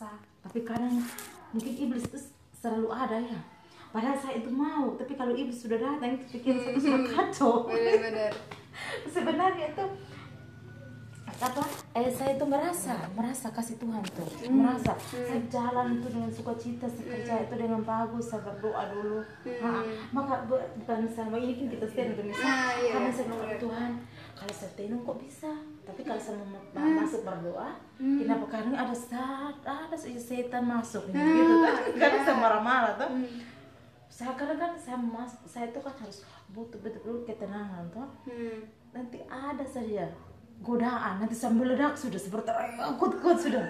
[0.00, 0.96] merasa tapi kadang
[1.52, 2.18] mungkin iblis itu
[2.56, 3.36] selalu ada ya.
[3.92, 7.52] Padahal saya itu mau tapi kalau iblis sudah datang itu pikiran saya itu sudah kacau.
[7.68, 8.32] Benar-benar.
[9.12, 9.84] Sebenarnya itu
[11.40, 11.64] apa
[11.96, 14.28] eh saya itu merasa merasa kasih Tuhan tuh.
[14.48, 19.20] Merasa saya jalan itu dengan sukacita saya kerja itu dengan bagus saya berdoa dulu.
[19.60, 21.84] Nah, maka bu- bukan sama ini kan kita
[22.22, 23.56] misal Nah, iya, karena saya benar.
[23.56, 23.90] Tuhan
[24.40, 25.52] kalau saya tenung kok bisa?
[25.84, 31.20] Tapi kalau saya mau ma- masuk berdoa kenapa karena ada saat ada setan masuk gitu
[31.20, 31.76] kan.
[32.00, 33.10] Karena saya marah-marah tuh
[34.08, 36.24] saya kadang kan saya mas saya itu kan harus
[36.56, 38.64] butuh betul-betul ketenangan tuh hmm.
[38.96, 40.08] nanti ada saja
[40.60, 43.64] godaan nanti sambil meledak sudah seperti akut kuat sudah.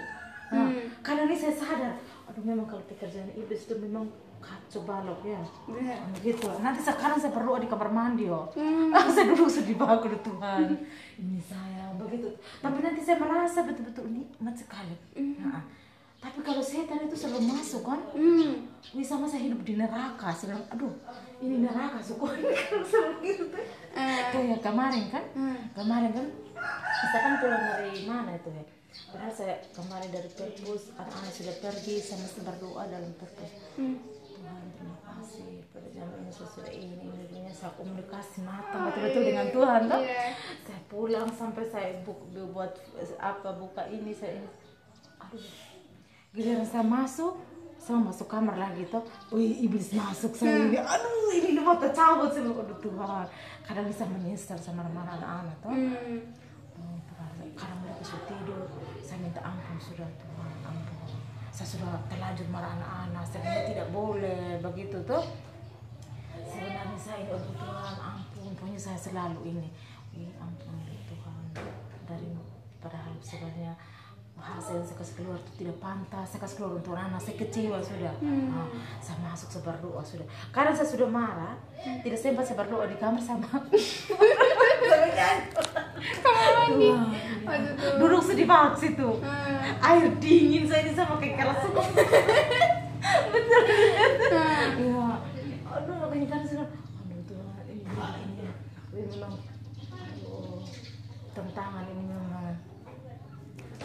[0.50, 0.66] Nah,
[1.06, 1.94] karena ini saya sadar
[2.26, 4.06] aduh memang kalau pekerjaan iblis itu memang
[4.40, 5.40] kacau balok ya.
[5.68, 6.48] Benar gitu.
[6.64, 8.48] Nanti sekarang saya berdoa di kamar mandi oh.
[9.14, 10.74] Saya duduk sedih banget Tuhan.
[11.20, 12.28] Ini saya begitu.
[12.64, 14.96] Tapi nanti saya merasa betul-betul nikmat sekali.
[15.38, 15.62] Nah,
[16.20, 18.00] tapi kalau setan itu selalu masuk kan?
[18.12, 18.68] Hmm.
[18.92, 20.92] ini sama saya hidup di neraka saya bilang aduh
[21.40, 22.28] ini neraka suku
[22.88, 23.64] selalu gitu tuh
[23.96, 25.24] kayak kemarin kan?
[25.72, 26.26] Kemarin kan?
[27.00, 28.64] Kita kan pulang dari mana itu ya?
[29.10, 33.50] Padahal saya kemarin dari perpus anak-anak sudah pergi saya mesti berdoa dalam perpus.
[33.74, 34.19] Terima
[36.00, 37.24] pada jam ini sesudah ini ini.
[37.30, 40.24] Ini saya komunikasi matang betul-betul dengan Tuhan tuh Iya.
[40.62, 42.72] saya pulang sampai saya bu- bu- buat
[43.16, 44.48] apa buka ini saya ini.
[45.20, 45.44] Aduh
[46.30, 47.34] giliran saya masuk
[47.76, 50.78] saya masuk kamar lagi tuh wih iblis masuk saya ini.
[50.78, 52.44] Aduh ini mau tercabut saya.
[52.44, 53.26] Bilang, aduh Tuhan.
[53.60, 56.18] Kadang bisa menyesal sama marah anak-anak tuh Hmm.
[56.80, 57.28] Oh, Tuhan.
[57.52, 58.64] kadang mereka sudah tidur.
[59.00, 61.08] Saya minta ampun sudah Tuhan ampun.
[61.50, 63.24] Saya sudah terlanjur marah anak-anak.
[63.26, 64.56] Saya tidak boleh.
[64.60, 65.22] Begitu tuh
[67.20, 69.68] ini Tuhan ampun pokoknya saya selalu ini.
[70.16, 71.44] Ih, ampun ya Tuhan
[72.08, 72.32] dari
[72.80, 73.76] padahal sebenarnya
[74.40, 78.14] yang saya kasih keluar itu tidak pantas saya kasih keluar untuk anak saya kecewa sudah.
[78.56, 78.68] Ah,
[79.04, 80.24] saya masuk saya berdoa sudah.
[80.48, 81.60] Karena saya sudah marah
[82.00, 83.84] tidak sempat saya berdoa di kamar sama Tuhan, tuh.
[88.00, 89.10] duduk sedih banget situ
[89.84, 91.60] air dingin saya ini sama kayak keras.
[93.32, 94.44] Betul.
[94.80, 95.04] Ya
[95.70, 98.46] aduh makanya kan saya aduh Tuhan ini ini ini
[98.90, 99.34] memang
[99.90, 100.62] aduh
[101.34, 102.54] tantangan ini memang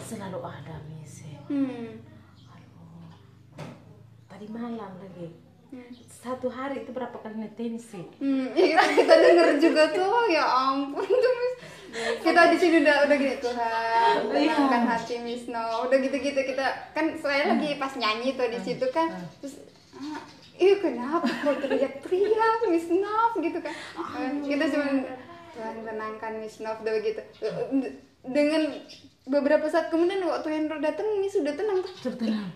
[0.02, 1.40] selalu ada mis ya.
[1.50, 2.02] Hmm.
[2.50, 3.10] aduh
[4.26, 5.46] tadi malam lagi
[6.06, 11.04] satu hari itu berapa kali ngetensi Hmm, ya kita, denger juga tuh ya ampun.
[11.96, 15.88] Kita di sini udah udah gitu Tuhan, tenangkan hati Miss No.
[15.88, 19.16] Udah gitu-gitu kita kan saya lagi pas nyanyi tuh di situ kan.
[19.40, 19.64] Terus
[19.96, 20.20] ah,
[20.56, 23.74] Ih kenapa kok teriak-teriak Miss Nov gitu kan
[24.40, 24.86] Kita cuma
[25.52, 27.20] Tuhan tenangkan Miss Nov udah begitu
[28.24, 28.62] Dengan
[29.26, 32.50] beberapa saat kemudian waktu Hendro datang Miss sudah tenang tuh sudah tenang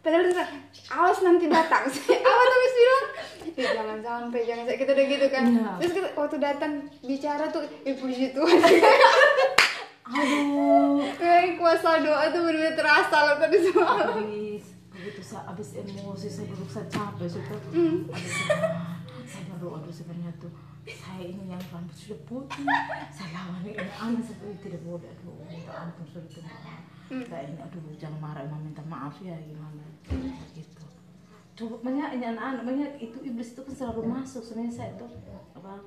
[0.00, 0.48] padahal udah
[0.96, 1.84] awas nanti datang.
[2.32, 3.06] Apa tuh Miss bilang?
[3.52, 4.80] Eh, jangan sampai, jangan sampai.
[4.80, 5.44] Kita udah gitu kan.
[5.44, 5.70] Iya.
[5.76, 6.72] Terus kita, waktu datang
[7.04, 8.60] bicara tuh, eh puji Tuhan.
[10.08, 14.16] aduh Eh, kuasa doa tuh benar-benar terasa loh tadi semalam.
[14.98, 18.10] Begitu saya habis emosi saya duduk saya capek sudah aduh Tuhan,
[19.30, 20.50] saya berdoa aduh sebenarnya tuh
[20.88, 22.64] saya ini yang rambut sudah putih.
[23.12, 26.80] Saya lawan ini anak seperti tidak boleh aduh minta ampun sudah Tuhan
[27.30, 29.86] saya ini aduh jangan marah emang minta maaf ya gimana?
[30.52, 30.84] Gitu.
[31.54, 35.10] Coba banyak ini anak-anak banyak itu iblis itu kan selalu masuk sebenarnya saya tuh
[35.54, 35.78] apa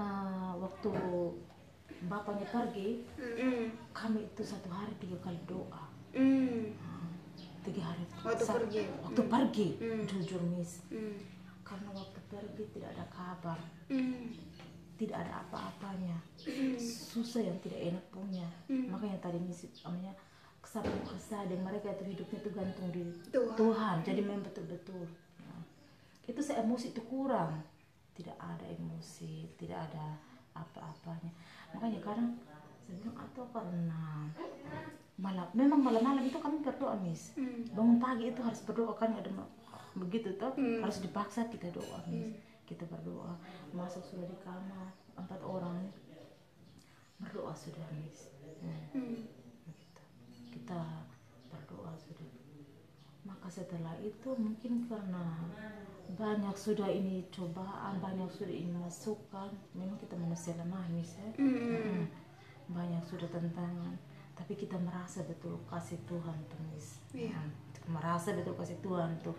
[0.00, 0.90] eh, waktu
[2.08, 5.86] bapaknya pergi Hmm, kami itu satu hari tiga kali doa.
[6.12, 6.74] Hmm,
[7.62, 8.04] tiga hari.
[8.22, 8.82] Waktu pergi?
[9.02, 9.68] waktu pergi.
[9.78, 10.02] Hmm.
[10.06, 10.82] jujur miss.
[10.90, 11.18] Hmm,
[11.62, 13.58] karena waktu pergi tidak ada kabar.
[13.88, 14.34] Hmm,
[14.98, 16.18] tidak ada apa-apanya.
[16.82, 18.46] Susah yang tidak enak punya.
[18.66, 20.14] Makanya tadi miss namanya
[20.62, 23.02] kesabaran kesadaran mereka itu hidupnya itu gantung di
[23.34, 23.56] Tuhan.
[23.58, 25.04] Tuhan, jadi memang betul-betul.
[25.42, 25.62] Nah,
[26.24, 27.60] itu saya emosi itu kurang.
[28.14, 30.16] Tidak ada emosi tidak ada
[30.54, 31.32] apa-apanya.
[31.74, 32.30] Makanya kadang
[32.86, 34.30] saya bilang atau karena
[35.20, 35.48] malam.
[35.52, 37.36] Memang malam-malam itu kami berdoa miss.
[37.72, 39.28] Bangun pagi itu harus berdoa kan ada
[39.92, 42.36] begitu tuh harus dipaksa kita doa miss.
[42.64, 43.36] Kita berdoa.
[43.74, 45.92] Masuk sudah di kamar empat orang
[47.20, 48.32] berdoa sudah miss.
[48.62, 49.26] Hmm, hmm.
[49.66, 50.02] begitu.
[50.54, 50.80] kita
[51.50, 52.28] berdoa sudah.
[53.22, 55.46] Maka setelah itu mungkin karena
[56.18, 61.28] banyak sudah ini cobaan banyak sudah ini masukan memang kita manusia lemah miss ya.
[61.38, 62.10] Mm.
[62.72, 63.96] banyak sudah tantangan
[64.34, 67.00] tapi kita merasa betul kasih Tuhan tuh miss.
[67.12, 67.36] Iya.
[67.36, 67.50] Mm.
[67.98, 69.36] Merasa betul kasih Tuhan tuh.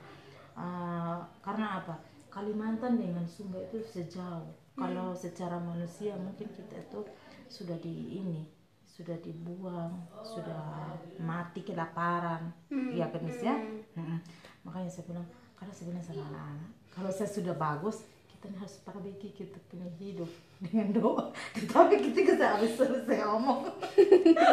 [0.54, 1.96] Ah, karena apa?
[2.30, 4.50] Kalimantan dengan Sumba itu sejauh.
[4.74, 7.06] Kalau secara manusia mungkin kita itu
[7.46, 8.42] sudah di ini
[8.90, 12.54] sudah dibuang sudah mati kelaparan.
[12.70, 13.58] Iya kan Miss ya?
[13.98, 14.20] Mm-mm.
[14.66, 15.28] makanya saya bilang
[15.60, 17.98] karena saya bilang sama anak-anak kalau saya sudah bagus
[18.32, 20.30] kita harus perbaiki kita punya hidup
[20.64, 23.68] dengan doa tetapi ketika saya habis selesai ngomong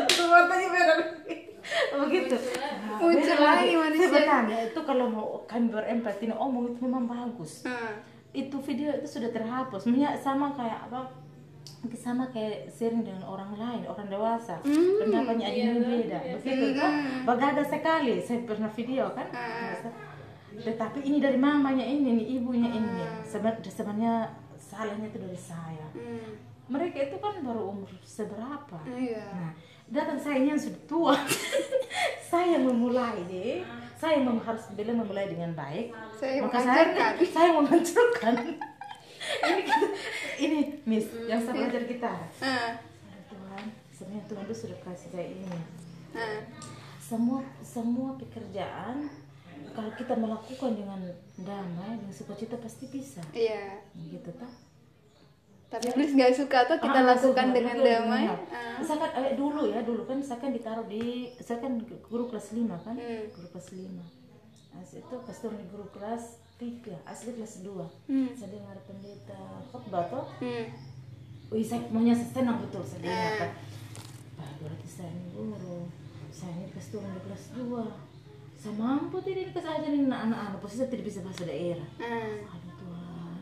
[0.08, 0.98] semuanya benar
[2.00, 2.36] begitu
[3.00, 4.06] Muncul lagi manusia.
[4.06, 8.02] sebenarnya itu kalau mau kami berempati ini omong itu memang bagus Hmm.
[8.30, 9.86] itu video itu sudah terhapus
[10.16, 11.08] sama kayak apa
[11.92, 14.60] sama kayak sharing dengan orang lain orang dewasa.
[14.60, 16.92] Pendapatnya ada yang beda begitu kan?
[17.24, 19.24] berbeda sekali saya pernah video kan?
[20.52, 23.00] Tetapi ini dari mamanya ini nih ibunya ini.
[23.22, 24.28] Seben- sebenarnya
[24.70, 26.38] salahnya itu dari saya Hmm.
[26.66, 29.26] mereka itu kan baru umur seberapa Iya.
[29.26, 29.52] Nah,
[29.90, 31.14] datang saya yang sudah tua.
[32.30, 33.66] saya memulai deh.
[33.98, 35.90] Saya mem harus bilang memulai dengan baik.
[36.14, 36.84] Saya Maka saya,
[37.34, 38.34] saya menghancurkan.
[39.44, 39.94] ini, kita-
[40.38, 42.12] ini Miss yang saya belajar kita.
[42.38, 42.78] Ah,
[43.26, 45.44] Tuhan, sebenarnya Tuhan itu sudah kasih saya ini.
[46.14, 46.38] ah.
[47.00, 49.10] Semua semua pekerjaan
[49.72, 51.00] kalau kita melakukan dengan
[51.40, 53.22] damai, dengan sukacita pasti bisa.
[53.34, 53.80] Iya.
[53.96, 54.50] Gitu tak?
[55.70, 58.26] Tapi please nggak suka tuh kita Ah, lakukan sudah, dengan damai.
[58.26, 58.74] Ah.
[58.82, 61.78] Misalkan eh, dulu ya, dulu kan saya kan ditaruh di saya kan
[62.10, 62.98] guru kelas 5 kan?
[62.98, 63.22] Hmm.
[63.30, 63.86] Guru kelas 5.
[64.74, 67.70] As itu pas turun di guru kelas 3, asli kelas 2.
[68.10, 68.28] Hmm.
[68.34, 70.26] Saya dengar pendeta khotbah toh.
[70.42, 70.66] Hmm.
[71.54, 73.50] Wih, saya maunya senang betul saya dengar kan.
[74.42, 75.86] Wah, berarti saya ini guru.
[76.34, 78.09] Saya ini pas turun di kelas 2.
[78.60, 81.88] Saya mampu tidak dikasih ajarin anak-anak, pasti saya tidak bisa bahasa daerah.
[81.96, 82.44] Ah.
[82.44, 83.40] aduh Tuhan.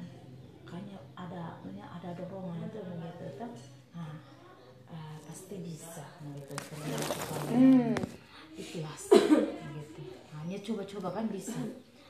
[0.62, 3.50] Kayaknya ada punya ada dorongan itu begitu kan
[3.90, 4.14] nah
[4.88, 6.54] eh, pasti bisa begitu
[7.50, 7.98] Hmm.
[8.54, 10.02] ikhlas gitu.
[10.38, 11.58] Hanya coba-coba kan bisa.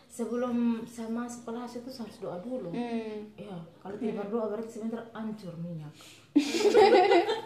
[0.09, 2.69] Sebelum saya masuk kelas itu harus doa dulu.
[2.77, 3.25] Hmm.
[3.41, 5.93] ya kalau tidak berdoa berarti sebentar hancur minyak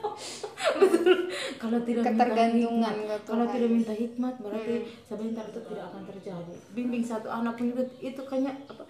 [1.62, 3.54] kalau tidak minta Ketergantungan hikmat, ke kalau Tuhan.
[3.54, 6.54] tidak minta hikmat berarti sebentar itu tidak akan terjadi.
[6.70, 8.84] Bimbing satu anak pun juga itu kayaknya apa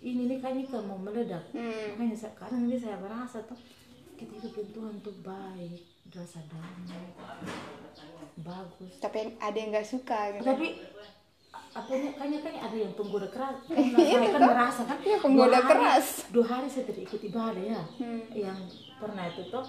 [0.00, 1.44] ini nih kayaknya kan mau meledak.
[1.50, 1.94] Hmm.
[1.94, 3.58] makanya sekarang ini saya merasa tuh
[4.14, 7.02] kita hidup Tuhan tuh baik rasa damai
[8.36, 8.92] bagus.
[8.98, 10.44] Tapi ada yang nggak suka gitu.
[10.44, 10.68] tapi
[11.74, 13.56] apa kayaknya kayaknya ada yang penggoda keras.
[13.66, 16.06] Saya kan merasa kan Iya, penggoda dua hari- keras.
[16.30, 17.82] dua hari saya tidak ikut ibadah ya.
[18.32, 18.58] Yang
[19.04, 19.64] pernah itu tuh.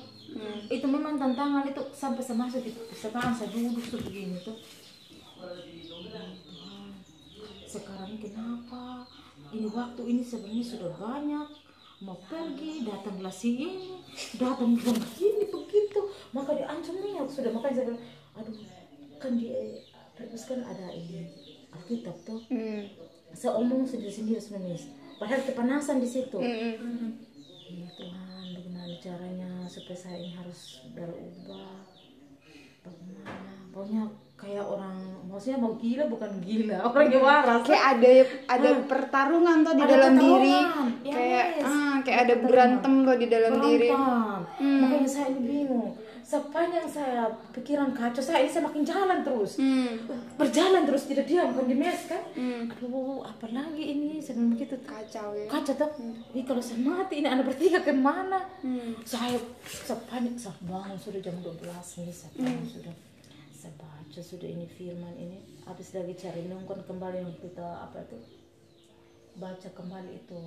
[0.71, 4.55] Itu memang tantangan itu sampai saya masuk itu sekarang saya duduk tuh begini tuh.
[5.35, 6.31] Tuhan,
[7.67, 9.03] sekarang kenapa?
[9.51, 11.47] Ini waktu ini sebenarnya sudah banyak.
[12.03, 13.99] Mau pergi datanglah si ini
[14.39, 16.01] datang begini begitu.
[16.31, 17.95] Maka diancam minyak sudah makanya saya
[18.35, 18.55] aduh
[19.19, 19.47] kan di
[20.15, 21.27] perpus kan ada ini
[21.75, 22.39] Alkitab tuh.
[22.47, 22.87] Hmm.
[23.35, 24.79] saya omong sendiri sendiri sebenarnya
[25.19, 26.39] padahal kepanasan di situ.
[26.39, 27.19] Hmm.
[27.67, 28.34] ya Tuhan
[28.97, 30.59] caranya supaya saya ini harus
[30.91, 31.83] berubah
[32.81, 33.33] bagaimana
[33.69, 34.03] pokoknya
[34.35, 34.95] kayak orang
[35.25, 38.09] maksudnya mau gila bukan gila orang yang waras Kayak ada
[38.45, 40.57] ada pertarungan tuh di Ada dalam diri.
[41.01, 41.65] ya, Kayak yes.
[41.65, 43.89] ah, kayak ada berantem tuh di dalam diri.
[43.89, 44.79] Berantem.
[44.79, 45.91] makanya saya ini bingung
[46.25, 49.61] sepanjang saya pikiran kacau saya ini saya makin jalan terus.
[49.61, 49.93] Hmm.
[50.41, 52.23] berjalan terus tidak diam kan di mes kan?
[52.33, 52.65] Hmm.
[52.65, 54.17] aduh apa lagi ini?
[54.17, 54.73] Saya begitu.
[54.81, 55.45] Kacau ya.
[55.45, 55.93] kaca tuh
[56.33, 58.41] ini kalau saya mati ini anak bertiga ke mana?
[58.65, 58.97] Hmm.
[59.05, 61.61] saya saya panik saya bangun sudah jam 12
[62.01, 62.95] nih saya bangun sudah.
[63.53, 65.37] Saya baca sudah ini firman ini.
[65.69, 68.17] Habis lagi cari nongkon kembali kita apa itu?
[69.37, 70.41] Baca kembali itu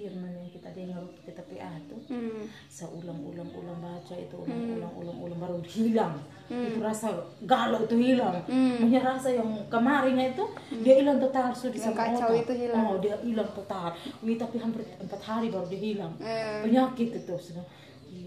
[0.00, 2.48] firman yang kita dengar kita PA itu Hmm.
[2.72, 6.16] saya ulang-ulang-ulang baca itu ulang-ulang-ulang-ulang baru hilang.
[6.48, 7.12] Itu rasa
[7.44, 8.40] galau itu hilang.
[8.80, 10.44] Punya rasa yang kemarinnya itu
[10.80, 12.42] dia hilang total sudah Yang kacau otak.
[12.42, 12.80] itu hilang.
[12.80, 13.92] oh dia hilang total.
[14.24, 16.12] Wih, tapi hampir empat hari baru dia hilang.
[16.16, 16.64] Eh.
[16.64, 17.64] penyakit itu sudah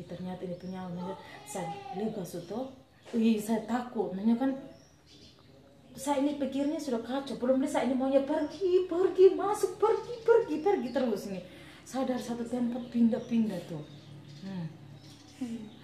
[0.05, 2.59] ternyata ini penyakit saya lega itu
[3.17, 4.13] Wih, saya takut.
[4.13, 4.51] Makanya kan
[5.93, 7.37] saya ini pikirnya sudah kacau.
[7.37, 11.43] Belum bisa ini maunya pergi pergi masuk pergi pergi pergi terus nih
[11.83, 13.83] saya dari satu tempat pindah-pindah tuh
[14.43, 14.67] Hmm.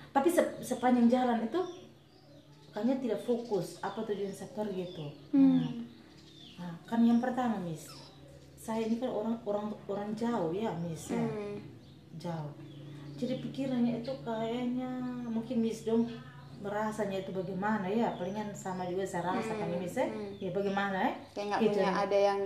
[0.09, 1.61] tapi se- sepanjang jalan itu
[2.69, 5.87] kayaknya tidak fokus apa tujuan saya pergi itu Hmm.
[6.55, 7.87] nah kan yang pertama miss
[8.55, 11.55] saya ini kan orang orang orang jauh ya miss ya Hmm.
[12.15, 12.51] jauh
[13.15, 14.91] jadi pikirannya itu kayaknya
[15.23, 16.07] mungkin miss dong
[16.59, 21.11] merasanya itu bagaimana ya palingan sama juga saya rasa kan miss ya ya bagaimana ya
[21.31, 21.71] Kayak nggak Gitu.
[21.71, 22.39] punya ada yang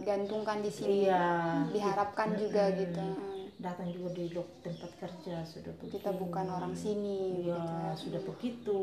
[0.00, 0.88] digantungkan di sini.
[1.04, 1.24] iya
[1.68, 3.00] Diharapkan juga gitu.
[3.04, 3.28] Hmm.
[3.60, 4.32] datang juga di
[4.64, 7.44] tempat kerja sudah begitu Kita bukan orang sini.
[7.44, 7.60] Iya,
[7.92, 8.08] gitu.
[8.08, 8.78] sudah begitu.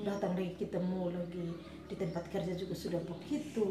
[0.00, 1.46] Datang lagi ketemu lagi
[1.84, 3.68] di tempat kerja juga sudah begitu.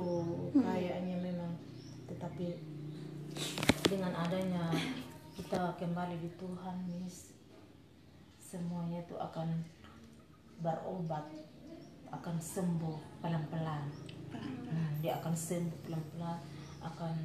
[0.53, 1.57] Kayaknya memang
[2.05, 2.61] tetapi
[3.89, 4.69] dengan adanya
[5.33, 7.33] kita kembali di Tuhan, Miss,
[8.37, 9.49] semuanya itu akan
[10.59, 11.25] berobat
[12.11, 13.85] akan sembuh pelan-pelan
[14.65, 16.39] Hmm, dia akan sembuh pelan-pelan
[16.83, 17.15] akan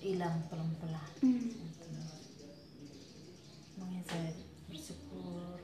[0.00, 1.44] hilang pelan-pelan Hmm.
[1.44, 1.88] Gitu.
[3.76, 4.30] makanya saya
[4.66, 5.60] bersyukur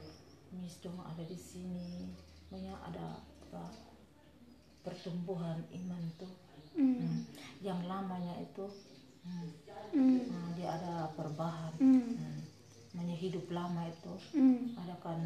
[0.53, 2.13] Miss dong ada di sini
[2.49, 3.07] makanya ada
[3.49, 3.65] apa
[4.83, 6.33] pertumbuhan iman tuh
[6.75, 6.99] Hmm.
[6.99, 7.19] Hmm.
[7.63, 8.67] yang lamanya itu
[9.23, 9.49] hmm,
[9.95, 10.27] Hmm.
[10.27, 12.03] nah, dia ada perubahan Hmm.
[12.03, 12.39] hmm.
[13.17, 14.75] hidup lama itu Hmm.
[14.77, 15.23] ada kan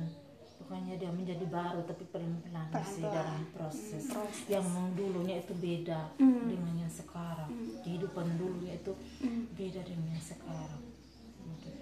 [0.59, 3.15] bukannya dia menjadi baru tapi pelan-pelan masih Pelan-pelan.
[3.15, 4.03] dalam proses.
[4.03, 4.47] Hmm, proses.
[4.47, 6.45] yang dulunya itu beda Hmm.
[6.47, 7.81] dengan yang sekarang Hmm.
[7.81, 9.47] kehidupan dulunya itu Hmm.
[9.55, 10.83] beda dengan yang sekarang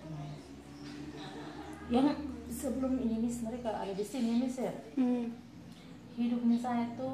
[0.06, 0.38] Mas.
[1.88, 2.06] yang
[2.48, 5.30] sebelum ini Miss mereka ada di sini Miss ya Hmm.
[6.14, 7.10] hidupnya saya itu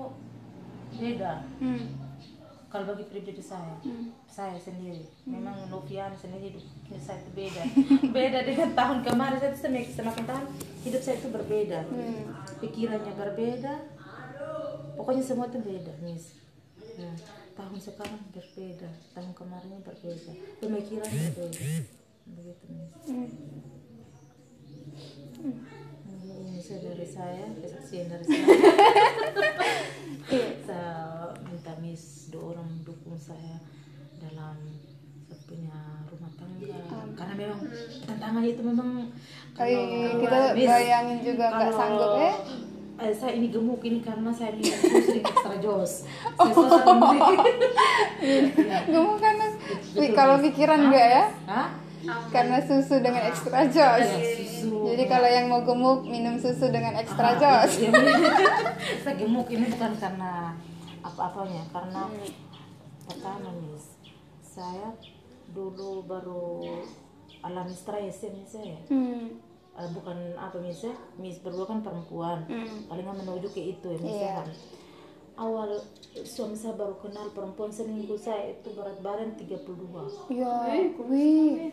[0.92, 1.86] beda Hmm.
[2.72, 4.08] Kalau bagi pribadi saya Hmm.
[4.24, 5.04] saya sendiri.
[5.28, 7.62] Memang Novian sendiri hidupnya saya itu beda.
[8.16, 10.44] Beda dengan tahun kemarin saya semakin, semakin tahun
[10.80, 11.84] hidup saya itu berbeda.
[11.84, 12.32] Hmm.
[12.64, 13.74] pikirannya berbeda.
[14.96, 16.40] Pokoknya semua itu beda Miss.
[16.96, 17.16] Hmm.
[17.52, 20.32] tahun sekarang berbeda tahun kemarinnya berbeda.
[20.56, 21.60] Pemikiran berbeda.
[22.24, 23.04] Begitu Miss.
[23.04, 23.28] Hmm.
[26.62, 28.46] Ini dari saya kesaksian dari saya.
[30.62, 30.94] Saya
[31.42, 33.58] minta Miss dua orang dukung saya
[34.22, 34.56] dalam
[35.50, 36.78] punya rumah tangga.
[37.18, 37.60] Karena memang
[38.08, 38.90] tantangannya itu memang
[39.52, 39.82] kalau
[40.22, 42.32] kita bayangin juga nggak sanggup ya.
[43.02, 45.92] eh, saya ini gemuk ini karena saya minum susu dengan extra jos
[46.38, 47.36] saya membeli
[48.88, 49.46] Gemuk karena
[50.14, 51.24] kalau pikiran enggak ya?
[51.50, 51.68] Hah?
[52.28, 54.02] Karena susu dengan ekstra jos.
[54.02, 57.78] Ya, susu Jadi kalau yang mau gemuk minum susu dengan ekstra jos.
[57.78, 57.90] Iya,
[59.02, 60.54] saya gemuk ini bukan karena
[61.00, 62.06] apa-apanya, karena
[63.02, 63.98] pertama Miss,
[64.40, 64.94] saya
[65.50, 66.62] dulu baru
[67.40, 68.78] alami stres ya Miss ya.
[68.86, 69.38] Hmm.
[69.72, 72.86] Eh, bukan apa Miss ya, Miss berdua kan perempuan, Hmm.
[72.86, 74.26] palingan menuju ke itu ya Miss Iya.
[74.26, 74.34] ya.
[74.42, 74.48] kan.
[75.32, 75.80] Awal
[76.22, 80.76] suami saya baru kenal perempuan seminggu saya itu berat badan 32 Ya,
[81.08, 81.72] wih.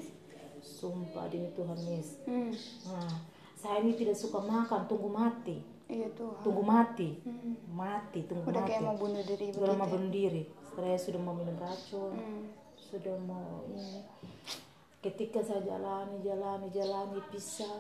[0.62, 2.52] Sumpah demi Tuhan Miss Hmm.
[2.86, 3.12] Nah,
[3.54, 6.38] saya ini tidak suka makan, tunggu mati Iya tuh.
[6.40, 7.56] Tunggu mati Hmm.
[7.70, 9.94] Mati, tunggu Udah mati kayak mau bunuh diri Sudah mau begitu.
[9.94, 12.44] bunuh diri Setelah sudah mau minum racun Hmm.
[12.76, 14.04] Sudah mau ini
[15.00, 17.80] Ketika saya jalani, jalani, jalani, pisah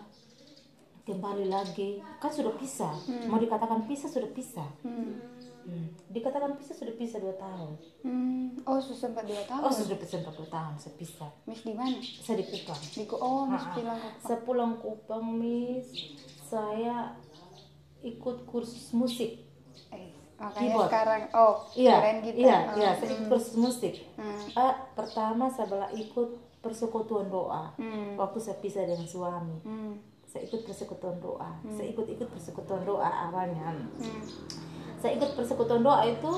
[1.01, 2.93] Kembali lagi Kan sudah pisah
[3.25, 5.19] Mau dikatakan pisah, sudah pisah Hmm.
[5.61, 5.87] Hmm.
[6.07, 8.47] Dikatakan pisah, sudah pisah 2 tahun Hmm.
[8.61, 9.61] Oh, sudah sempat dua tahun.
[9.61, 11.97] Oh, sudah pisah 4 tahun, saya pisah Miss di mana?
[11.99, 14.21] Saya di Kupang Di Ku- Oh, Miss bilang Kupang.
[14.21, 15.87] Saya pulang Kupang, Miss.
[16.41, 17.13] Saya
[17.99, 19.43] ikut kursus musik.
[19.89, 20.87] Eh, makanya Keyboard.
[20.87, 22.37] sekarang oh, Iya, keren kita.
[22.37, 22.75] iya, Oh.
[22.75, 22.89] iya.
[22.95, 23.93] Saya ikut kursus musik.
[24.15, 24.41] Hmm.
[24.53, 27.71] Ah, pertama saya bela ikut persekutuan doa.
[27.75, 28.15] Hmm.
[28.15, 29.95] Waktu saya pisah dengan suami, Hmm.
[30.29, 31.57] Saya ikut persekutuan doa.
[31.73, 33.73] Saya ikut-ikut persekutuan doa awalnya.
[33.97, 34.21] Hmm.
[35.01, 36.29] Saya ikut persekutuan doa itu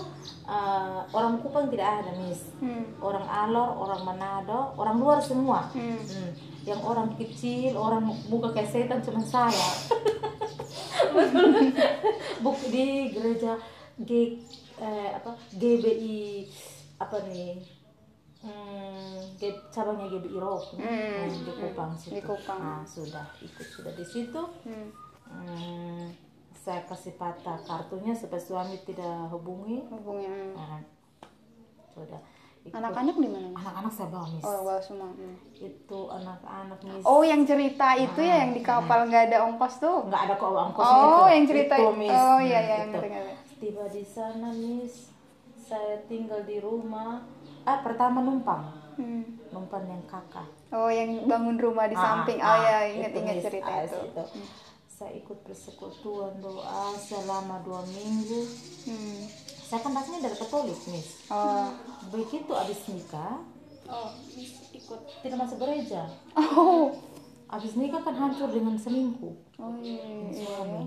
[0.47, 2.55] ah, orang Kupang tidak ada, Miss.
[2.63, 2.87] Hmm.
[3.03, 5.67] Orang Alor, orang Manado, orang luar semua.
[5.75, 5.99] Hmm.
[5.99, 6.31] Hmm.
[6.63, 9.69] Yang orang kecil, orang muka kayak setan cuma saya.
[12.43, 13.59] Buk di gereja
[13.99, 14.39] G
[14.79, 16.47] eh, apa GBI
[16.95, 17.80] apa nih?
[19.43, 21.17] Hmm, cabangnya GBI Rock nih, Hmm.
[21.23, 22.13] hmm, di Kupang situ.
[22.13, 22.59] Di Kupang.
[22.59, 24.41] Nah, sudah ikut sudah di situ.
[24.61, 24.87] Hmm.
[25.25, 26.05] Hmm,
[26.53, 29.81] saya kasih patah kartunya supaya suami tidak hubungi.
[29.87, 30.29] Hubungnya.
[30.29, 30.53] hmm.
[30.53, 30.79] Nah,
[31.91, 32.21] sudah.
[32.61, 32.77] ikut.
[32.77, 33.49] Anak-anak di mana?
[33.55, 34.43] Anak-anak saya bawa Miss.
[34.43, 35.09] Oh, bawa semua.
[35.09, 35.33] Hmm.
[35.51, 37.01] Itu anak-anak Miss.
[37.01, 40.05] Oh, yang cerita itu ya yang di kapal nggak ada ongkos tuh.
[40.05, 41.33] nggak ada kok ongkosnya Oh, itu.
[41.33, 41.89] yang cerita itu.
[41.95, 42.13] Miss.
[42.13, 42.93] Oh, Hmm, iya, iya, yang itu.
[42.93, 43.33] ngerti-ngerti.
[43.57, 45.09] tiba di sana Miss
[45.59, 47.21] saya tinggal di rumah
[47.61, 48.65] ah pertama numpang
[49.01, 49.25] Hmm.
[49.83, 52.37] yang kakak Oh, yang bangun rumah di Ah, samping.
[52.37, 53.99] Oh ah, ya, itu, ingat-ingat cerita itu.
[54.05, 54.23] itu.
[54.87, 58.45] saya ikut persekutuan doa selama dua minggu
[58.85, 59.25] Hmm.
[59.59, 61.73] saya kan dasarnya dari Katolik Miss Oh.
[62.07, 63.41] begitu abis nikah
[63.83, 64.99] Oh, Miss ikut.
[65.19, 66.05] tidak masuk gereja
[66.37, 66.93] Oh.
[67.49, 70.29] abis nikah kan hancur dengan selingkuh Oh iya.
[70.31, 70.85] iya.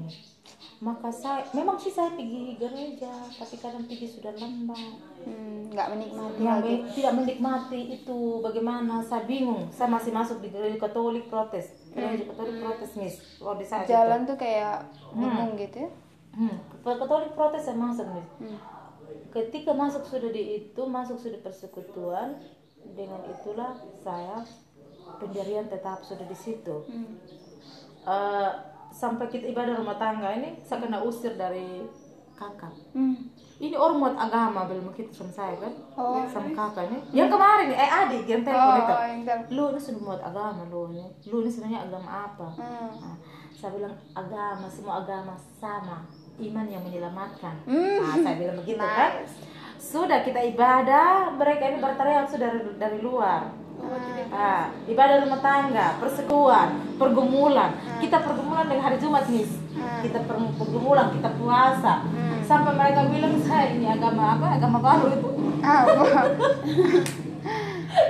[0.85, 6.37] Maka saya memang sih saya pergi gereja tapi kadang pergi sudah lambat Hmm, nggak menikmati
[6.39, 6.85] yang lagi.
[6.93, 12.61] tidak menikmati itu bagaimana saya bingung saya masih masuk di gereja Katolik protes gereja Katolik
[12.61, 15.89] protes miss oh di saat Jalan tuh kayak gunung gitu ya.
[15.89, 15.97] itu
[16.37, 18.59] hmm, Katolik protes saya masuk miss Hmm.
[19.33, 22.37] ketika masuk sudah di itu masuk sudah persekutuan
[22.93, 24.45] dengan itulah saya
[25.17, 27.17] pendirian tetap sudah di situ Hmm.
[28.05, 28.53] Eh,
[28.95, 31.83] sampai kita ibadah rumah tangga ini saya kena usir dari
[32.35, 32.71] kakak.
[32.91, 33.31] Hmm.
[33.57, 35.71] ini orang muat agama belum begitu sama saya kan?
[35.95, 36.27] Oh.
[36.27, 39.35] sama kakaknya yang kemarin eh adik yang telepon Oh, itu.
[39.51, 41.07] lu ini sudah muat agama lu ini.
[41.27, 42.49] Lu ini sebenarnya agama apa?
[42.55, 42.91] Hmm.
[42.99, 43.17] Nah,
[43.51, 46.03] saya bilang agama semua agama sama.
[46.35, 47.55] Iman yang menyelamatkan.
[47.63, 48.03] Hmm.
[48.03, 49.11] nah, saya bilang begitu kan?
[49.23, 49.39] Nice.
[49.75, 53.47] sudah kita ibadah mereka ini berteriak sudah dari, dari luar
[54.27, 57.71] Ah, ibadah rumah tangga, persekutuan, pergumulan.
[57.99, 59.51] Kita pergumulan dengan hari Jumat, Miss.
[60.01, 62.03] Kita per- pergumulan, kita puasa.
[62.43, 64.47] Sampai mereka bilang saya ini agama apa?
[64.53, 65.29] Agama baru itu.
[65.65, 66.05] Apa?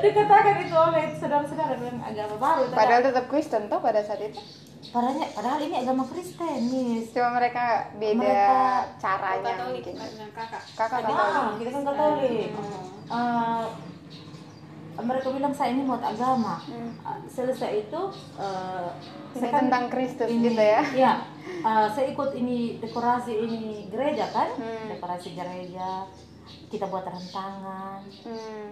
[0.01, 2.61] Dikatakan itu oleh saudara-saudara bilang agama baru.
[2.69, 4.41] Padahal tetap Kristen toh pada saat itu.
[4.85, 7.11] padahal, padahal ini agama Kristen, Miss.
[7.11, 9.95] Cuma mereka beda Mereka- caranya Katolik mungkin.
[9.95, 10.63] karena kakak.
[10.73, 11.57] Kakak Ah, Katolik.
[11.57, 12.49] kita kan Katolik.
[13.07, 13.65] Eh,
[14.97, 16.63] mereka bilang saya ini mau agama.
[17.01, 18.01] Ah, Selesai itu
[18.37, 18.89] eh,
[19.33, 20.81] Ini saya kan tentang Kristus ini- gitu ya.
[20.95, 21.13] Iya.
[21.61, 24.55] Eh, saya ikut ini dekorasi ini gereja kan?
[24.55, 24.87] Hmm.
[24.89, 26.07] Dekorasi gereja.
[26.69, 28.05] Kita buat rentangan.
[28.23, 28.71] Hmm.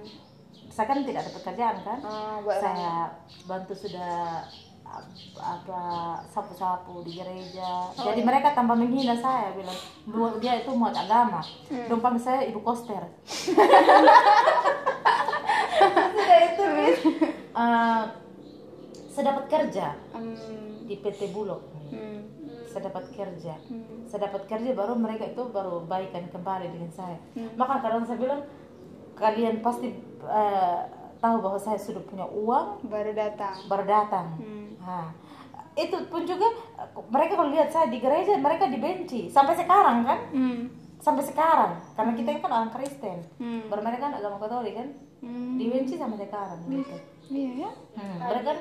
[0.68, 1.98] Saya kan tidak ada pekerjaan kan?
[2.00, 3.10] Oh, buat saya
[3.44, 4.40] bantu sudah
[4.82, 5.82] ap- apa
[6.26, 7.90] sapu-sapu di gereja.
[7.90, 8.26] Oh, Jadi iya.
[8.26, 9.76] mereka tambah menghina saya bilang
[10.06, 11.40] "Lu- dia itu muat agama.
[11.68, 12.16] Hmm.
[12.16, 13.00] Saya ibu koster.
[15.72, 16.64] Sudah itu.
[17.52, 18.02] Eh,
[19.08, 20.82] saya dapat kerja Hmm.
[20.82, 21.60] di PT Bulog.
[21.88, 22.24] Hmm.
[22.64, 23.54] Saya dapat kerja.
[23.62, 24.04] Hmm.
[24.04, 27.18] Saya dapat kerja baru mereka itu baru baikan kembali dengan saya.
[27.32, 27.52] Hmm.
[27.54, 28.40] Maka kadang saya bilang
[29.14, 30.78] kalian pasti eh,
[31.18, 33.54] tahu bahwa saya sudah punya uang Baru datang.
[33.66, 34.26] baru datang.
[34.38, 34.74] Hmm.
[34.78, 35.12] Nah,
[35.72, 36.46] itu pun juga
[37.06, 40.68] mereka kalau lihat saya di gereja mereka dibenci sampai sekarang kan Hmm.
[40.98, 43.66] sampai sekarang karena kita ini kan orang Kristen Hmm.
[43.66, 44.88] baru mereka kan agama Katolik kan
[45.22, 45.54] Hmm.
[45.54, 46.96] dibenci sampai sekarang gitu.
[47.30, 47.70] Iya ya.
[47.94, 48.58] Hmm, mereka kan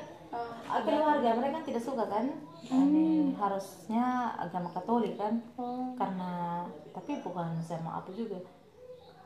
[0.70, 2.26] ah, keluarga mereka kan tidak suka kan?
[2.62, 5.42] Ini harusnya agama Katolik kan?
[5.58, 5.90] Oh.
[5.98, 6.62] karena
[6.94, 8.38] tapi bukan sama apa juga.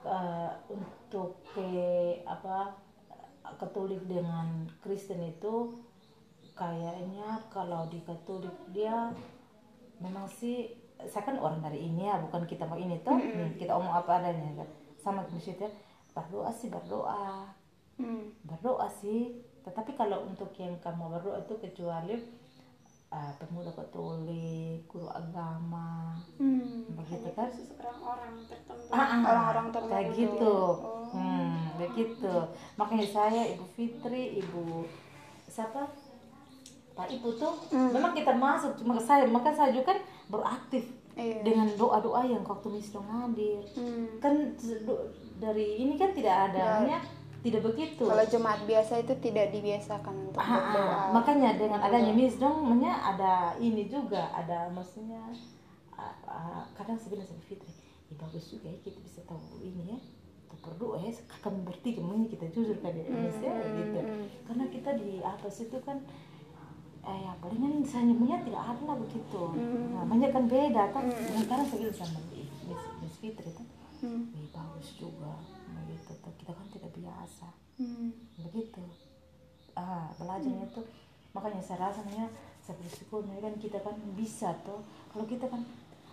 [0.07, 1.69] Eh, untuk ke
[2.25, 2.73] apa
[3.61, 5.77] Katolik dengan Kristen itu
[6.57, 9.13] kayaknya kalau di Katolik dia
[10.01, 10.73] memang sih
[11.05, 14.25] saya kan orang dari ini ya bukan kita mau ini tuh Hmm, kita omong apa
[14.25, 14.69] adanya kan?
[14.97, 15.69] Sama maksudnya
[16.17, 17.53] berdoa sih berdoa
[17.97, 18.29] Hmm.
[18.43, 22.17] berdoa sih tetapi kalau untuk yang kamu berdoa itu kecuali
[23.09, 26.85] uh, pemuda katolik guru agama Hmm.
[26.93, 28.89] begitu kan orang-orang tertentu.
[28.89, 29.93] Ah, ah, Orang-orang tertentu.
[29.93, 31.09] kayak gitu Oh.
[31.09, 32.35] hmm, begitu
[32.75, 34.85] makanya saya ibu Fitri ibu
[35.47, 35.89] siapa
[36.93, 39.99] Pak Ibu tuh memang kita masuk cuma saya maka saya juga kan
[40.29, 40.85] beraktif
[41.17, 41.41] Iya.
[41.41, 43.65] dengan doa doa yang waktu Miss dong hadir.
[43.73, 44.21] Hmm.
[44.21, 44.53] kan
[45.37, 47.01] dari ini kan tidak ada ya,
[47.41, 48.05] tidak begitu.
[48.05, 50.99] Kalau Jumat biasa itu tidak dibiasakan untuk Ah, ah, berdoa.
[51.13, 55.21] makanya dengan adanya Miss Dong makanya ada ini juga ada maksudnya
[55.93, 57.73] ah, ah, kadang sebenarnya sama Fitri
[58.07, 59.99] ya bagus juga ya kita bisa tahu ini ya
[60.47, 64.01] kita berdoa ya kami bertiga ini kita jujur kan ya Miss ya gitu.
[64.45, 65.97] karena kita di apa sih itu kan
[67.07, 69.41] eh ya palingan misalnya punya tidak ada begitu.
[69.95, 71.05] Nah, banyak kan beda kan?
[71.07, 72.51] Nah, karena saya sama Miss,
[72.99, 73.67] Miss Fitri tuh
[73.97, 74.29] Hmm.
[74.29, 75.41] "Wih, bagus juga.
[75.73, 76.33] Begitu tuh.
[76.37, 77.49] Kita kan tidak biasa.
[77.77, 78.09] Hmm.
[78.37, 78.81] begitu.
[79.77, 80.85] Ah belajarnya tuh
[81.33, 82.25] makanya saya rasanya
[82.59, 84.81] saya bersyukurnya kan kita kan bisa tuh.
[85.13, 85.63] Kalau kita kan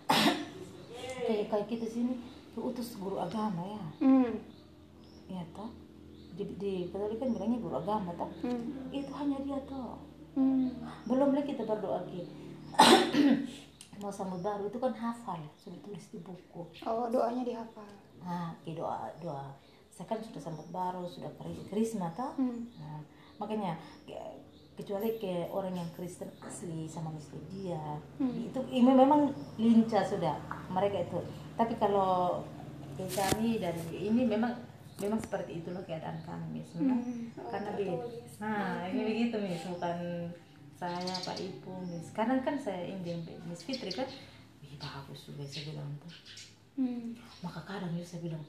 [1.26, 2.20] kayak kayak kita sini
[2.54, 3.84] utus guru agama ya.
[4.00, 4.32] Hmm.
[5.26, 5.68] ya toh.
[6.36, 8.30] Di di Katolik kan bilangnya guru agama toh.
[8.44, 8.88] Hmm.
[8.88, 9.98] itu hanya dia tuh
[10.34, 10.70] Hmm.
[11.06, 12.26] belum lagi kita berdoa ki
[14.02, 16.66] mau sambut baru itu kan hafal sudah tulis di buku.
[16.82, 17.86] Oh, doanya dihafal.
[18.26, 19.54] nah ki doa doa.
[19.94, 21.30] Saya kan sudah sambut baru sudah
[21.70, 22.34] krisma toh.
[22.34, 22.66] Hmm.
[22.82, 22.98] Nah,
[23.38, 24.42] makanya ke-
[24.74, 28.02] kecuali ke orang yang Kristen asli sama muslim dia.
[28.18, 30.34] Itu ini memang lincah sudah
[30.66, 31.22] mereka itu.
[31.54, 32.42] Tapi kalau
[32.98, 34.50] kami dari ini memang
[35.02, 36.70] memang seperti itulah keadaan kami Miss.
[36.78, 37.02] memang
[37.50, 37.96] karena beda
[38.38, 39.66] nah ini begitu Miss.
[39.66, 39.98] Bukan
[40.78, 42.06] saya Pak Ibu Miss.
[42.14, 44.06] Karena kan saya ini Miss Fitri kan
[44.62, 46.14] Wih, bagus juga saya bilang tuh.
[46.74, 47.14] Hmm.
[47.38, 48.42] maka kadang juga saya bilang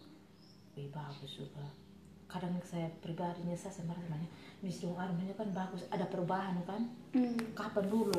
[0.74, 1.66] wih bagus juga.
[2.26, 4.26] Kadang saya pribadinya saya sama temannya
[4.66, 6.90] Miss Dong Armanya kan bagus ada perubahan kan?
[7.14, 7.38] Hmm.
[7.54, 8.18] kapan dulu?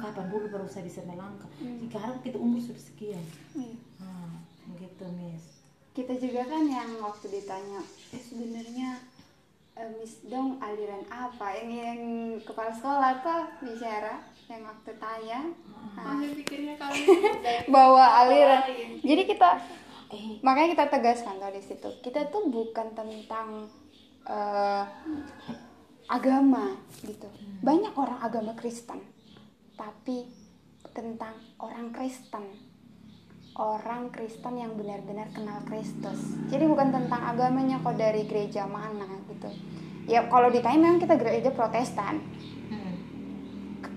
[0.00, 1.48] Kapan dulu baru saya bisa melangkah?
[1.60, 3.24] Sekarang kita umur sudah sekian.
[3.52, 3.76] Iya.
[4.00, 4.40] nah
[4.80, 5.55] gitu Miss
[5.96, 7.80] Kita juga kan yang waktu ditanya,
[8.12, 9.00] eh sebenarnya
[9.80, 11.56] eh, Miss Dong aliran apa?
[11.56, 12.00] Ini yang
[12.44, 15.40] kepala sekolah tuh bicara yang waktu tanya
[15.96, 18.60] Masih pikirnya kalian dari bawa aliran.
[19.00, 19.56] Jadi kita
[20.12, 21.88] eh makanya kita tegaskan tuh di situ.
[22.04, 23.72] Kita tuh bukan tentang
[24.28, 24.84] eh,
[26.12, 27.32] agama gitu.
[27.64, 29.00] Banyak orang agama Kristen,
[29.80, 30.28] tapi
[30.92, 32.65] tentang orang Kristen.
[33.56, 36.36] Orang Kristen yang benar-benar kenal Kristus.
[36.52, 39.48] Jadi bukan tentang agamanya kok dari gereja mana gitu.
[40.04, 42.20] Ya kalau ditanya memang kita gereja Protestan.
[42.68, 42.94] hmm.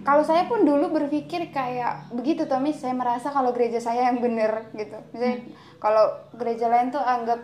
[0.07, 4.71] kalau saya pun dulu berpikir kayak begitu Miss saya merasa kalau gereja saya yang bener
[4.73, 5.43] gitu misalnya
[5.83, 7.39] kalau gereja lain tuh anggap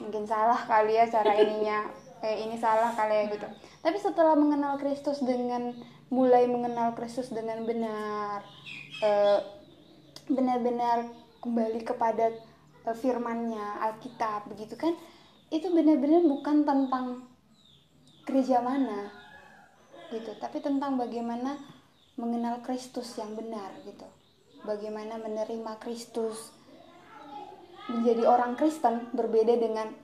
[0.00, 1.88] mungkin salah kali ya cara ininya
[2.20, 3.48] kayak ini salah kali ya gitu
[3.84, 5.76] tapi setelah mengenal Kristus dengan
[6.08, 8.40] mulai mengenal Kristus dengan benar
[9.02, 9.40] eh,
[10.26, 12.34] benar-benar kembali kepada
[12.82, 14.98] eh, firmannya Alkitab begitu kan?
[15.46, 17.06] Itu benar-benar bukan tentang
[18.26, 19.14] gereja mana
[20.10, 20.34] gitu.
[20.42, 21.54] Tapi tentang bagaimana
[22.18, 24.06] mengenal Kristus yang benar gitu.
[24.66, 26.50] Bagaimana menerima Kristus
[27.86, 29.94] menjadi orang Kristen berbeda dengan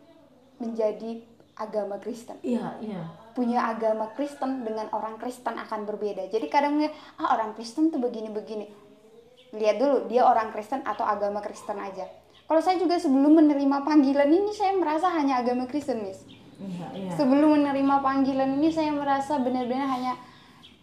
[0.63, 1.27] menjadi
[1.59, 2.39] agama Kristen.
[2.47, 3.03] Iya iya.
[3.35, 6.31] Punya agama Kristen dengan orang Kristen akan berbeda.
[6.31, 6.79] Jadi kadang
[7.19, 8.92] ah orang Kristen tuh begini-begini
[9.53, 12.09] lihat dulu dia orang Kristen atau agama Kristen aja.
[12.49, 16.25] Kalau saya juga sebelum menerima panggilan ini saya merasa hanya agama Kristen Miss.
[16.57, 17.11] Iya iya.
[17.17, 20.15] Sebelum menerima panggilan ini saya merasa benar-benar hanya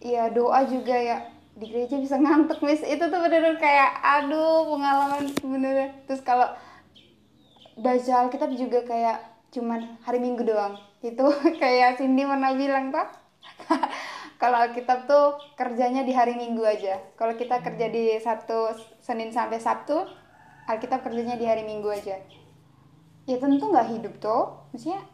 [0.00, 1.28] ya doa juga ya
[1.60, 6.48] di gereja bisa ngantuk mis itu tuh benar-benar kayak aduh pengalaman bener terus kalau
[7.76, 9.18] baca Alkitab juga kayak
[9.50, 10.78] cuman hari Minggu doang.
[11.02, 11.26] Itu
[11.62, 13.08] kayak Cindy pernah bilang tuh
[14.40, 19.60] kalau Alkitab tuh kerjanya di hari Minggu aja kalau kita kerja di satu Senin sampai
[19.60, 20.00] Sabtu
[20.64, 22.16] Alkitab kerjanya di hari Minggu aja
[23.28, 25.04] ya tentu nggak hidup tuh maksudnya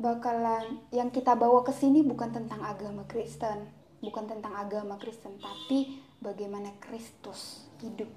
[0.00, 3.68] bakalan yang kita bawa ke sini bukan tentang agama Kristen,
[4.00, 8.08] bukan tentang agama Kristen, tapi bagaimana Kristus hidup.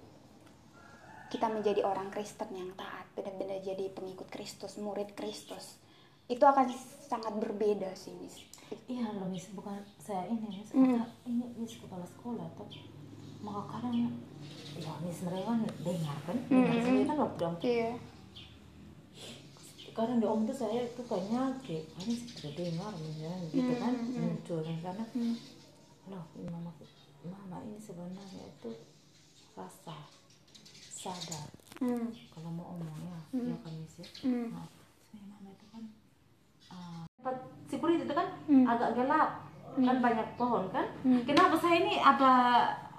[1.27, 5.75] Kita menjadi orang Kristen yang taat, benar-benar jadi pengikut Kristus, murid Kristus.
[6.31, 6.71] Itu akan
[7.03, 8.52] sangat berbeda sih, Miss.
[8.87, 12.67] Iya loh mis bukan saya ini mis kata ini mis kepala sekolah tuh
[13.39, 14.15] maka kadang
[14.77, 16.83] ya mis mereka kan dengar kan dengar Hmm.
[16.83, 17.91] saya kan lockdown Iya.
[19.93, 23.93] kadang di om tuh saya itu kayaknya kayak ini sih tidak dengar misalnya gitu kan
[23.93, 24.21] hmm.
[24.25, 25.35] muncul kan karena Hmm.
[26.09, 26.71] loh mama
[27.23, 28.71] mama ini sebenarnya itu
[29.53, 29.95] rasa
[30.89, 31.45] sadar
[31.77, 32.09] Hmm.
[32.33, 33.53] kalau mau omong ya Hmm.
[33.53, 34.49] ya kan mis ya Hmm.
[34.49, 34.65] nah,
[35.29, 35.83] mama itu kan
[36.73, 37.39] ah, tempat
[37.71, 38.67] security itu kan Hmm.
[38.67, 39.47] agak gelap.
[39.73, 40.85] Kan banyak pohon kan?
[41.01, 41.23] Hmm.
[41.23, 42.29] kenapa saya ini apa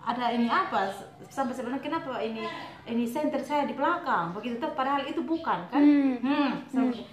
[0.01, 0.89] ada ini apa?
[1.29, 2.43] Sampai sebenarnya kenapa ini
[2.89, 4.33] ini center saya di belakang?
[4.33, 5.79] Begitu tuh padahal itu bukan kan?
[5.79, 6.17] Hmm.
[6.19, 7.05] hmm, sampai,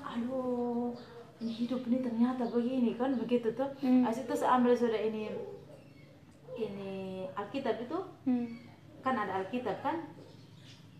[0.00, 0.94] aduh
[1.42, 3.12] ini hidup ini ternyata begini kan?
[3.18, 3.68] Begitu tuh.
[3.82, 4.06] Hmm.
[4.06, 5.34] Itu saya ambil sudah ini
[6.54, 7.98] ini Alkitab itu.
[8.24, 8.46] Hmm.
[9.02, 9.96] kan ada Alkitab kan?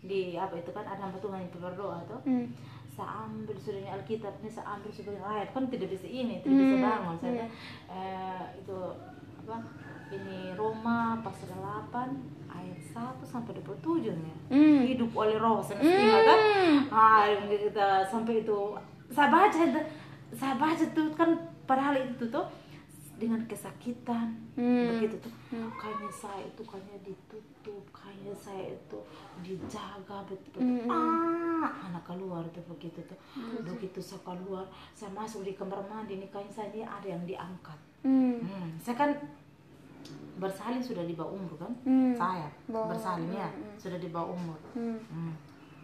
[0.03, 0.85] Di apa itu kan?
[0.85, 2.21] Ada nama Tuhan yang berdoa tuh.
[2.27, 2.53] Hmm.
[3.01, 5.49] Saya ambil sudah ini Alkitab ini saya ambil sebagai ayat.
[5.49, 7.45] Kan tidak bisa ini tidak bisa Hmm, bangun saya iya.
[7.89, 8.77] eh, itu
[9.41, 9.57] apa
[10.11, 11.89] ini Roma pasal 8
[12.47, 14.81] ayat 1 sampai 27 nih Hmm.
[14.85, 16.39] hidup oleh roh semestinya kan?
[16.91, 18.59] Ah kita sampai itu
[19.09, 19.59] saya baca
[20.31, 21.29] saya baca tuh kan
[21.65, 22.45] padahal itu tuh
[23.21, 24.89] dengan kesakitan Hmm.
[24.91, 25.33] begitu tuh
[25.77, 28.99] kayaknya saya itu kayaknya ditutup kayaknya saya itu
[29.39, 30.89] dijaga betul Hmm.
[30.89, 33.19] ah anak keluar tuh begitu tuh
[33.63, 37.77] begitu saya keluar saya masuk di kamar mandi ini kayaknya saya ini ada yang diangkat
[38.01, 38.41] Hmm.
[38.41, 39.13] Hmm, saya kan
[40.35, 42.11] bersalin sudah di bawah umur kan Hmm.
[42.11, 43.77] saya Bawah, bersalin ya hmm, hmm.
[43.77, 44.97] sudah di bawah umur Hmm.
[44.99, 45.33] hmm.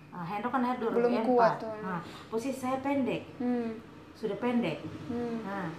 [0.07, 1.69] Nah, Hendro kan Hendro Belum kuat tuh.
[1.79, 3.77] nah, posisi saya pendek Hmm.
[4.11, 5.45] sudah pendek Hmm.
[5.45, 5.69] nah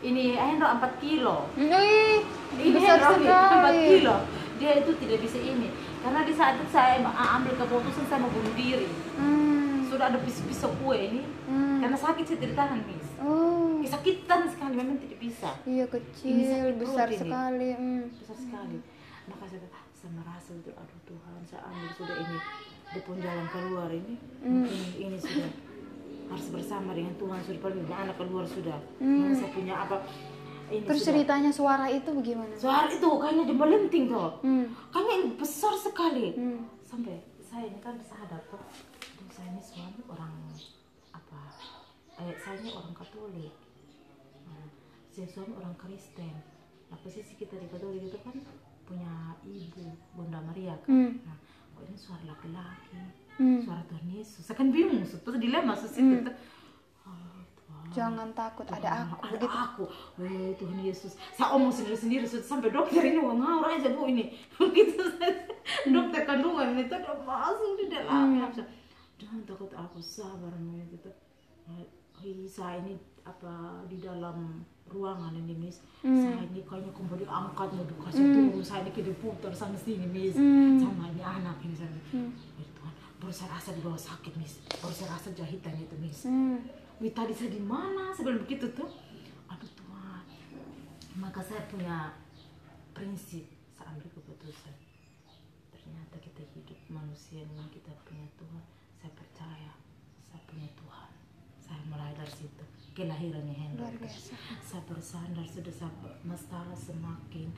[0.00, 2.20] ini Hendro 4 kilo Ih,
[2.54, 3.86] ini besar Hendro nih, 4 sekali.
[3.90, 4.16] kilo
[4.54, 5.68] dia itu tidak bisa ini
[5.98, 9.84] karena di saat itu saya ambil keputusan saya mau bunuh diri Hmm.
[9.86, 11.78] sudah ada pisau-pisau kue ini Hmm.
[11.78, 16.34] karena sakit saya tidak tahan mis Oh, kesakitan sekali memang tidak bisa iya Ini kecil,
[16.34, 17.18] sakit besar ini.
[17.18, 17.68] sekali.
[17.72, 18.02] Hmm.
[18.12, 18.78] besar sekali
[19.24, 22.38] maka saya, saya merasa itu aduh Tuhan saya ambil sudah ini
[22.88, 24.66] di pun jalan keluar ini Hmm.
[24.66, 25.50] ini ini sudah
[26.26, 29.32] harus bersama dengan Tuhan sudah paling anak keluar sudah Hmm.
[29.32, 29.96] Saya punya apa
[30.68, 31.08] ini Terus sudah.
[31.12, 32.52] ceritanya suara itu bagaimana?
[32.54, 34.66] suara itu kayaknya di melenting tuh Hmm.
[34.88, 36.60] kayaknya ini besar sekali Hmm.
[36.80, 40.32] sampai saya ini kan sadar tuh aduh saya ini suami orang
[41.10, 41.40] apa
[42.18, 43.52] eh, saya ini orang Katolik
[44.44, 44.64] nah,
[45.08, 46.32] saya suami orang Kristen
[46.86, 48.36] nah posisi kita di Katolik itu kan
[48.82, 51.12] punya ibu Bunda Maria kan Hmm.
[51.22, 51.36] nah
[51.70, 52.96] kok ini suara laki-laki
[53.34, 53.60] Hmm.
[53.60, 54.42] suara Tuhan Yesus.
[54.42, 56.24] Saya kan bingung terus dilema sus Hmm.
[57.02, 57.84] oh, Tuhan.
[57.90, 59.46] Jangan takut, ada aku ada begitu.
[59.48, 59.84] aku.
[60.16, 61.12] Weh, Tuhan Yesus.
[61.32, 64.32] Saya omong sendiri sendiri sampai dokter ini mau ngawur aja bu ini.
[64.56, 65.00] Begitu
[65.88, 68.66] dokter kandungan itu udah masuk di dalamnya Hmm.
[69.16, 70.50] jangan takut aku sabar
[70.88, 71.10] gitu.
[72.18, 73.50] Hei, saya ini apa
[73.86, 76.18] di dalam ruangan ini mis Hmm.
[76.20, 80.76] saya ini kayaknya kembali angkat mau dikasih turun saya ini diputar sana sini mis Hmm.
[80.76, 82.30] sama ini anak ini saya Hmm.
[82.58, 86.26] Ya Tuhan baru saya rasa di bawah sakit mis baru saya rasa jahitan itu mis
[86.26, 86.58] Hmm.
[87.02, 88.14] Wih tadi saya di mana?
[88.14, 88.86] Sebelum begitu tuh?
[89.50, 90.22] Aduh Tuhan,
[91.18, 92.14] maka saya punya
[92.94, 93.42] prinsip
[93.74, 94.70] saya ambil keputusan.
[95.74, 98.64] Ternyata kita hidup manusia memang kita punya Tuhan.
[99.02, 99.72] Saya percaya
[100.30, 101.10] saya punya Tuhan.
[101.58, 102.64] Saya mulai dari situ.
[102.94, 104.38] Kelahirannya biasa.
[104.62, 105.90] Saya bersandar sudah saya
[106.22, 107.50] masalah semakin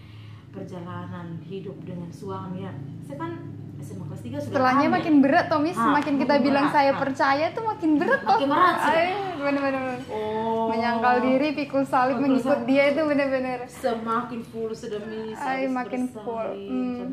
[0.55, 3.33] perjalanan hidup dengan suami ya saya kan
[3.77, 4.97] SMA kelas 3 sudah setelahnya hamil.
[4.97, 6.77] makin berat Tomis Ah, semakin kita makin bilang berat.
[6.79, 6.97] saya Ah.
[6.97, 8.95] percaya tuh makin berat toh Makin berat sih.
[8.95, 12.67] Ay, bener-bener oh menyangkal diri pikul salib Pikul mengikut salib.
[12.67, 16.49] dia itu bener-bener semakin full sudah mis Ay, habis makin full.
[16.49, 17.13] Hmm.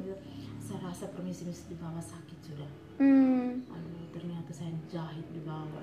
[0.61, 3.67] saya rasa permisi mis di bawah sakit sudah hmm.
[3.67, 5.81] aduh ternyata saya jahit di bawah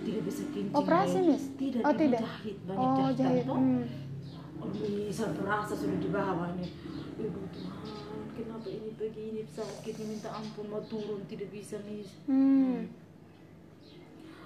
[0.00, 1.18] tidak bisa kencing Operasi.
[1.20, 1.44] Miss?
[1.56, 2.20] tidak Oh, tidak.
[2.22, 3.58] jahit banyak oh jahit toh.
[3.58, 3.82] hmm.
[4.58, 6.66] Oh, bisa berasa sudah di bawah ini.
[7.18, 9.94] Ibu Tuhan, kenapa ini begini sakit?
[10.06, 12.14] Minta ampun mau turun tidak bisa mis.
[12.30, 12.86] Hmm.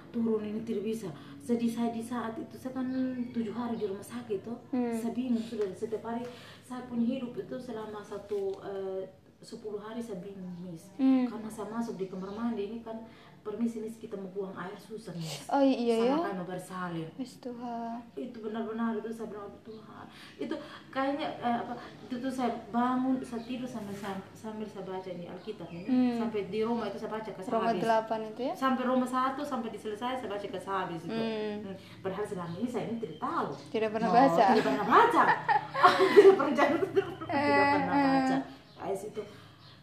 [0.09, 1.09] Turun ini tidak bisa.
[1.43, 2.87] Jadi saya di saat itu saya kan
[3.35, 4.57] tujuh hari di rumah sakit tuh.
[4.73, 4.95] Hmm.
[4.95, 6.25] Saya bingung sudah setiap hari
[6.65, 9.03] saya punya hidup itu selama satu eh,
[9.43, 10.89] sepuluh hari saya bingung mis.
[10.97, 11.29] Hmm.
[11.29, 12.95] Karena saya masuk di kamar mandi ini kan
[13.43, 15.43] permisi mis kita mau buang air susah mis.
[15.45, 17.07] oh iya ya Sama kayak mau bersalin.
[17.15, 17.99] Wis Tuhan.
[18.15, 20.05] Itu benar-benar itu saya bilang "Oh, Tuhan.
[20.39, 20.55] Itu
[20.87, 25.27] kayaknya eh, apa itu tuh saya bangun saya tidur sambil sam- sambil saya baca ini
[25.27, 25.83] Alkitab ini.
[25.83, 26.15] Hmm.
[26.17, 27.83] sampai di rumah itu saya baca ke Roma habis.
[27.83, 28.53] delapan itu ya?
[28.55, 31.11] Sampai rumah satu sampai diselesai saya baca ke habis itu.
[31.11, 31.67] Hmm.
[31.67, 31.75] Hmm.
[31.99, 33.47] padahal selama ini saya ini tidak tahu.
[33.69, 34.45] Tidak pernah Oh, baca?
[34.49, 35.23] tidak pernah baca.
[36.15, 38.35] Tidak pernah tidak pernah baca.
[38.83, 39.21] Ais itu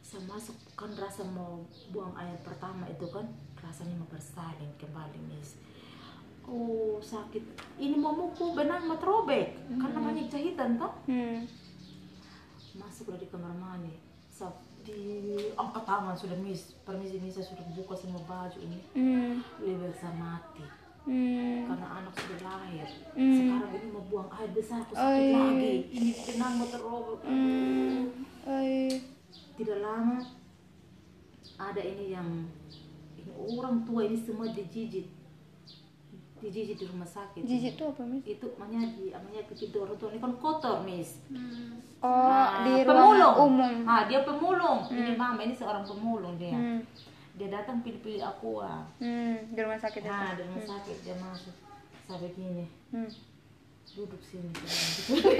[0.01, 3.23] saya masuk kan rasa mau buang air pertama itu kan
[3.71, 5.55] rasanya mau bersalin kembali mis
[6.51, 7.43] oh sakit.
[7.79, 9.55] Ini mau muku benang mau terobek.
[9.79, 10.93] Karena banyak jahitan toh?
[11.07, 11.47] Hmm.
[12.71, 13.95] masuk udah di kamar mandi.
[14.31, 18.79] Sa- di angkat tangan sudah mis permisi mis saya sudah buka semua baju ini.
[18.99, 19.33] Hmm.
[19.63, 20.67] lebih saya mati.
[21.01, 21.65] Hmm.
[21.65, 22.89] karena anak sudah lahir.
[23.17, 23.37] Hmm.
[23.39, 25.75] sekarang ini mau buang air besar aku sakit lagi.
[25.95, 27.19] Ini benang mau terobek.
[27.23, 27.99] Hmm.
[29.55, 30.19] Tidak lama
[31.61, 32.29] ada ini yang
[33.43, 35.09] orang tua ini semua dijijit
[36.39, 38.25] dijijit di rumah sakit Jijik tuh apa mis?
[38.25, 41.21] itu namanya di namanya ke pintu orang tua ini kan kotor mis
[42.01, 43.35] Oh Nah, di pemulung.
[43.39, 43.75] umum.
[43.85, 46.81] ah dia pemulung ini mama ini seorang pemulung dia Hmm.
[47.35, 49.37] dia datang pilih-pilih aku ah Hmm.
[49.47, 50.09] Di rumah sakit itu.
[50.09, 51.53] nah di rumah sakit dia masuk
[52.03, 53.11] saya begini Hmm.
[53.91, 54.71] duduk sini saya
[55.11, 55.35] bilang.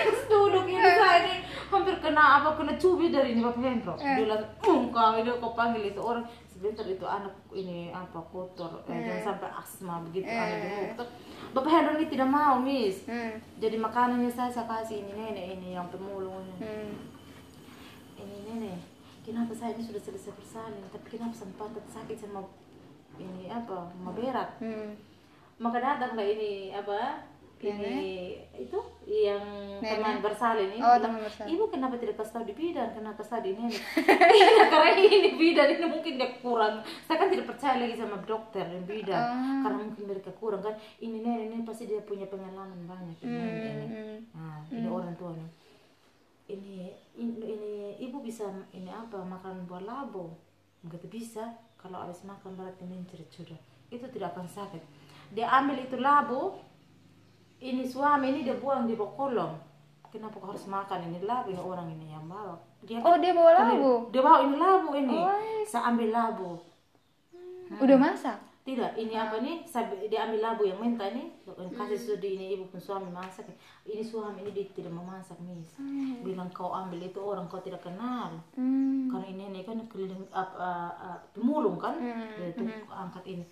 [0.00, 1.34] Terus duduk ini saya ini
[1.68, 5.52] hampir kena apa kena cubit dari ini bapak Hendro dia langsung "Um, kau ini kau
[5.52, 6.24] panggil itu orang
[6.60, 11.08] sebentar itu anak ini apa kotor eh, jangan sampai asma begitu anak dulu
[11.56, 13.08] bapak Hendro ini tidak mau miss.
[13.08, 13.40] Hmm.
[13.56, 16.92] jadi makanannya saya saya kasih ini nenek ini yang pemulung ini Hmm.
[18.20, 18.76] ini nenek.
[19.24, 20.84] Kenapa saya ini sudah selesai bersalin?
[20.92, 22.44] Tapi kenapa pantat sakit sama
[23.16, 24.60] ini apa mau berak?
[24.60, 24.92] Hmm.
[25.56, 27.24] maka datanglah ini apa
[27.60, 29.44] ini itu yang
[29.84, 30.80] teman bersalin ini.
[30.80, 31.48] Oh, bilang, teman bersalin.
[31.52, 32.88] ibu kenapa tidak kasih tahu di bidan?
[32.96, 33.82] Kenapa kasih tahu di nenek
[34.40, 36.74] Iya, karena ini bidan ini mungkin dia kurang.
[37.04, 39.20] Saya kan tidak percaya lagi sama dokter dan bidan.
[39.20, 39.60] Ah.
[39.68, 40.74] karena mungkin mereka kurang kan.
[40.98, 43.86] Ini nenek ini pasti dia punya pengalaman banyak ini nenek ini.
[43.90, 44.18] Hmm.
[44.32, 45.48] nah ini orang tuanya
[46.50, 50.34] ini, ini ini ibu bisa ini apa makan buah labu
[50.82, 51.54] begitu bisa.
[51.80, 53.56] Kalau habis makan berarti mencret sudah
[53.88, 54.82] itu tidak akan sakit.
[55.32, 56.52] Dia ambil itu labu
[57.60, 59.54] ini suami ini dia buang di bawah kolong.
[60.10, 61.06] Kenapa kau harus makan?
[61.06, 62.58] Ini labu ini orang ini yang bawa.
[62.82, 63.92] Dia Oh dia bawa Karena labu.
[64.10, 65.14] dia bawa ini labu ini.
[65.14, 65.62] Oh.
[65.68, 66.50] saya ambil labu.
[67.78, 68.38] Udah masak.
[68.60, 69.64] tidak ini apa nih?
[69.64, 71.32] Saya, dia ambil labu yang mentah ini
[71.74, 73.48] kasih sudah ini ibu pun suami masak.
[73.86, 75.70] Ini suami ini dia tidak mau masak mis
[76.20, 78.36] bilang kau ambil itu orang kau tidak kenal.
[78.58, 79.08] Hmm.
[79.08, 81.96] karena ini ini kan keliling apa uh, uh, pemulung kan?
[82.36, 83.44] Dia tuh angkat ini.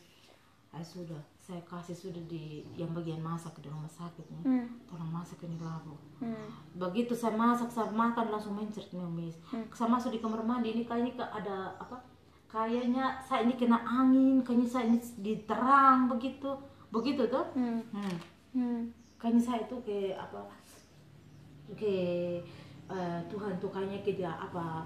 [0.74, 1.16] Ah, sudah
[1.48, 4.68] saya kasih sudah di yang bagian masak di rumah sakit nih Hmm.
[4.84, 6.52] tolong masak ini labu Hmm.
[6.76, 9.32] begitu saya masak saya makan langsung mencret nih mis
[9.72, 11.96] saya masuk di kamar mandi ini kayaknya ada apa
[12.46, 16.52] kayaknya saya ini kena angin kayaknya saya ini diterang begitu
[16.88, 17.80] begitu tuh Hmm.
[17.96, 18.16] hmm.
[18.52, 18.80] Hmm.
[19.16, 20.44] kayaknya saya itu ke apa
[21.72, 21.96] ke
[22.88, 24.84] eh, Tuhan tuh kayaknya ke dia apa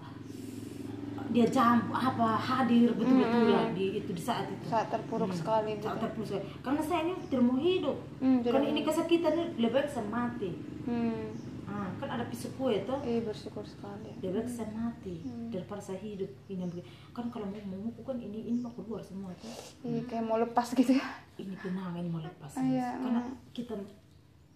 [1.31, 4.65] dia jam apa hadir betul-betul ya di itu di saat itu.
[4.67, 5.87] Saat terpuruk sekali gitu.
[5.87, 6.45] saat terpuruk sekali.
[6.65, 7.99] karena saya ini tidak mau hidup.
[8.19, 10.51] Tidak karena ini kesakitan ini lebih baik saya mati.
[10.83, 11.31] Hmm.
[11.71, 14.11] ah, kan ada pisau kue tuh Eh bersyukur sekali.
[14.19, 16.29] lebih baik saya mati daripada saya hidup.
[16.51, 16.67] Ini
[17.15, 19.53] kan kalau mau mau kan ini ini mau keluar semua tuh
[19.87, 21.07] Iya kayak mau lepas gitu ya.
[21.39, 22.59] ini benang ini mau lepas.
[22.59, 23.23] Ah, iya, karena
[23.57, 23.79] kita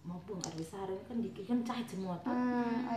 [0.07, 2.95] mau buang air besar kan dikit kan jahit semua tuh Ah.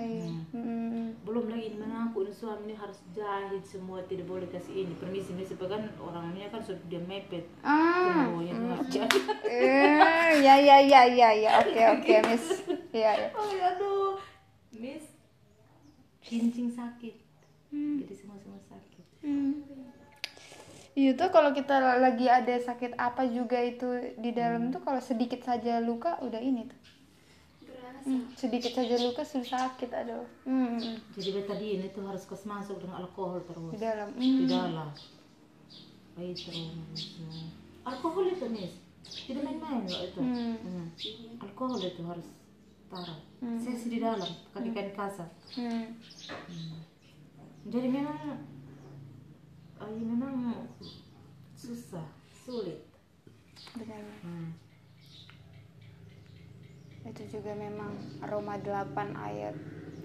[0.55, 1.11] Hmm.
[1.20, 5.42] belum lagi mengaku ini suami ini harus jahit semua tidak boleh kasih ini permisi ini
[5.42, 8.31] sebab kan orangnya kan sudah dia mepet Ah.
[8.31, 9.99] Harus jahit Eh,
[10.38, 12.62] ya ya ya ya ya oke oke Miss.
[12.90, 13.29] Iya ya.
[13.33, 14.14] oh ya aduh
[14.73, 15.05] miss
[16.20, 17.14] kencing sakit
[17.70, 19.05] jadi semua semua sakit
[20.90, 25.38] Iya tuh kalau kita lagi ada sakit apa juga itu di dalam tuh kalau sedikit
[25.40, 26.79] saja luka udah ini tuh.
[28.02, 30.24] Hmm, sedikit saja luka sudah sakit aduh.
[30.42, 34.08] Hmm, hmm, jadi beta di ini tuh harus kos masuk dengan alkohol terus di dalam.
[34.12, 34.48] di Hmm.
[34.48, 34.88] dalam
[36.12, 36.72] baik terus
[37.82, 38.72] alkohol itu miss
[39.22, 40.56] tidak main-main loh itu Hmm.
[40.58, 40.86] Hmm.
[41.40, 42.26] alkohol itu harus
[42.86, 43.18] taruh
[43.56, 45.96] sesi di dalam kaki kain kasar Hmm.
[47.64, 48.18] jadi memang
[49.78, 50.66] ay, memang
[51.54, 52.04] susah
[52.38, 52.84] sulit
[53.72, 54.02] Benar.
[54.24, 54.48] hmm.
[57.11, 57.90] Itu juga memang
[58.23, 59.55] Roma 8 ayat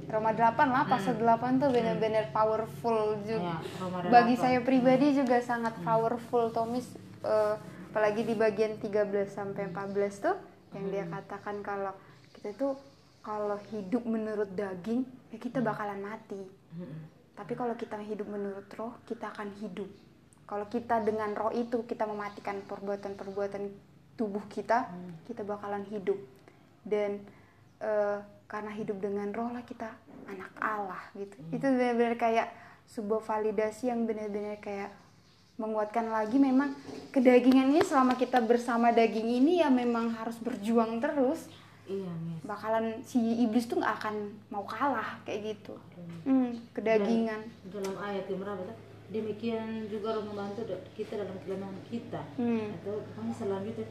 [0.05, 3.57] Roma 8 lah pasal 8 tuh benar-benar powerful juga.
[3.57, 4.41] Ya, Bagi 8.
[4.41, 6.85] saya pribadi juga sangat powerful Tomis
[7.25, 7.55] eh,
[7.89, 8.91] apalagi di bagian 13
[9.25, 10.35] sampai 14 tuh
[10.77, 11.93] yang dia katakan kalau
[12.37, 12.73] kita tuh
[13.25, 16.41] kalau hidup menurut daging ya kita bakalan mati.
[16.77, 17.09] Hmm.
[17.35, 19.89] Tapi kalau kita hidup menurut roh, kita akan hidup.
[20.45, 23.63] Kalau kita dengan roh itu kita mematikan perbuatan-perbuatan
[24.15, 24.87] tubuh kita,
[25.27, 26.15] kita bakalan hidup.
[26.85, 27.25] Dan
[27.81, 29.89] eh, karena hidup dengan roh lah kita
[30.29, 31.35] anak Allah gitu.
[31.49, 32.47] Itu benar-benar kayak
[32.85, 34.93] sebuah validasi yang benar-benar kayak
[35.55, 36.75] menguatkan lagi memang
[37.15, 41.47] kedagingan ini selama kita bersama daging ini ya memang harus berjuang terus.
[41.85, 42.41] Iya miss.
[42.43, 44.15] Bakalan si iblis tuh nggak akan
[44.51, 45.79] mau kalah kayak gitu.
[46.27, 47.45] Hmm, kedagingan.
[47.71, 48.61] Dalam ayat yang berapa
[49.05, 50.65] demikian juga Allah membantu
[50.97, 52.21] kita dalam kelemahan kita.
[52.35, 52.73] Hmm.
[52.81, 53.87] atau pokoknya selanjutnya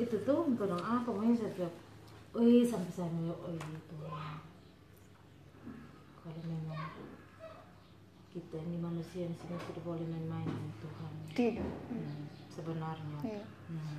[0.00, 1.72] itu tuh kadang apa pokoknya setiap
[2.32, 4.36] Wih, sampai saya ngeliat, oh iya Tuhan.
[6.16, 6.82] Kalau memang
[8.32, 11.12] kita ini manusia di sini tidak boleh main-main dengan Tuhan.
[11.36, 13.44] tidak Hmm, sebenarnya, Iya.
[13.68, 13.96] hmm,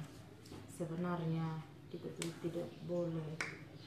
[0.65, 1.47] sebenarnya
[1.93, 2.09] kita
[2.41, 3.37] tidak boleh.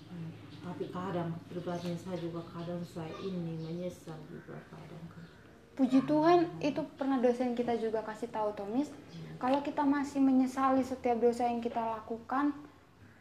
[0.07, 0.31] Hmm,
[0.63, 5.27] tapi kadang pribadinya saya juga kadang saya ini menyesal juga kadang kan.
[5.75, 8.89] puji Tuhan itu pernah dosen kita juga kasih tahu Tomis
[9.37, 12.55] kalau kita masih menyesali setiap dosa yang kita lakukan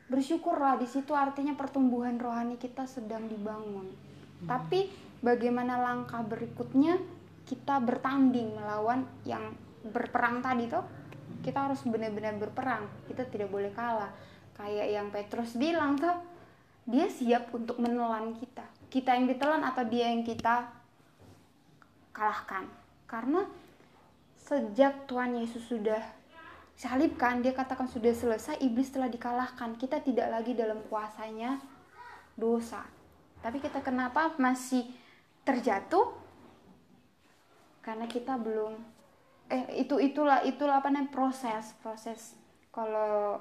[0.06, 3.90] bersyukurlah di situ artinya pertumbuhan rohani kita sedang dibangun.
[4.46, 4.90] Tapi
[5.24, 7.02] bagaimana langkah berikutnya?
[7.46, 9.54] Kita bertanding melawan yang
[9.86, 10.82] berperang tadi tuh
[11.46, 12.90] kita harus benar-benar berperang.
[13.06, 14.10] Kita tidak boleh kalah.
[14.58, 16.18] Kayak yang Petrus bilang tuh
[16.90, 18.66] dia siap untuk menelan kita.
[18.90, 20.66] Kita yang ditelan atau dia yang kita
[22.14, 22.66] kalahkan.
[23.06, 23.46] Karena
[24.42, 26.02] sejak Tuhan Yesus sudah
[26.76, 29.80] salibkan dia katakan sudah selesai iblis telah dikalahkan.
[29.80, 31.60] Kita tidak lagi dalam kuasanya
[32.36, 32.84] dosa.
[33.40, 34.84] Tapi kita kenapa masih
[35.48, 36.12] terjatuh?
[37.80, 38.96] Karena kita belum
[39.46, 42.34] eh itu itulah itulah apa namanya proses proses
[42.74, 43.38] kalau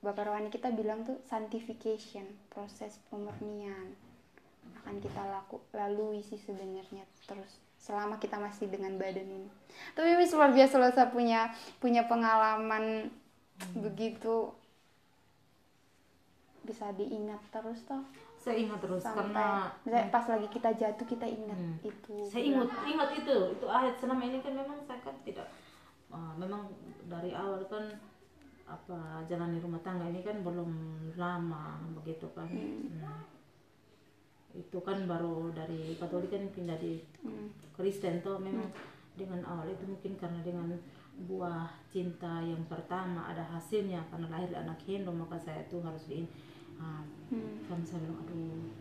[0.00, 3.96] Bapak rohani kita bilang tuh sanctification proses pemurnian
[4.84, 9.48] akan kita laku lalui sih sebenarnya terus selama kita masih dengan badan ini.
[9.96, 11.48] Tapi Miss luar biasa loh saya punya
[11.80, 13.08] punya pengalaman
[13.72, 14.52] begitu.
[16.60, 18.04] Bisa diingat terus toh?
[18.36, 21.76] Saya ingat terus sampai karena misalnya pas lagi kita jatuh kita ingat Hmm.
[21.80, 22.14] itu.
[22.28, 23.36] Saya ingat ingat itu.
[23.56, 25.48] Itu ayat selama ini kan memang saya kan tidak
[26.12, 26.68] uh, memang
[27.08, 27.84] dari awal kan
[28.68, 30.70] apa jalani rumah tangga ini kan belum
[31.16, 32.44] lama begitu kan.
[32.48, 33.29] Hmm.
[34.50, 37.52] Itu kan baru dari Katolik kan pindah di Hmm.
[37.76, 38.72] Kristen tuh memang
[39.12, 40.72] dengan awal itu mungkin karena dengan
[41.28, 46.24] buah cinta yang pertama ada hasilnya karena lahir anak Hindu maka saya tuh harus di
[46.80, 47.60] ah, Hmm.
[47.68, 48.72] kan saya bilang aduh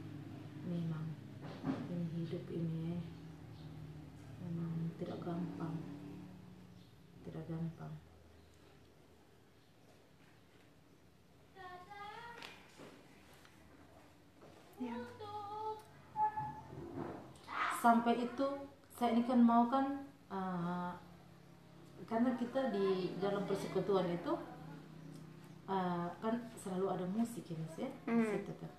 [0.64, 1.06] memang
[1.92, 2.96] ini hidup ini
[4.40, 5.76] memang tidak gampang
[7.28, 7.94] tidak gampang
[14.80, 14.96] Ya.
[17.80, 18.48] Sampai itu
[18.92, 20.92] saya ini kan mau kan uh,
[22.04, 24.34] karena kita di dalam persekutuan itu
[25.70, 27.90] uh, kan selalu ada musik ya mas ya?
[28.10, 28.28] Hmm.
[28.28, 28.72] situ tuh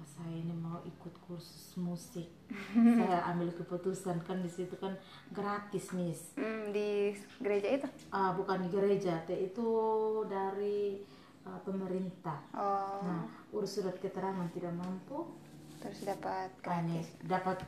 [0.00, 2.24] apa saya ini mau ikut kursus musik?
[2.72, 4.96] Saya ambil keputusan kan di situ kan
[5.28, 6.32] gratis miss.
[6.40, 7.88] Hmm, di gereja itu?
[8.08, 9.68] Ah, bukan di gereja teh itu
[10.24, 11.04] dari
[11.44, 12.40] uh, pemerintah.
[12.56, 13.04] Oh.
[13.04, 15.36] Nah urus surat keterangan tidak mampu.
[15.84, 17.08] Terus dapat Kayaknya gratis.
[17.28, 17.58] dapat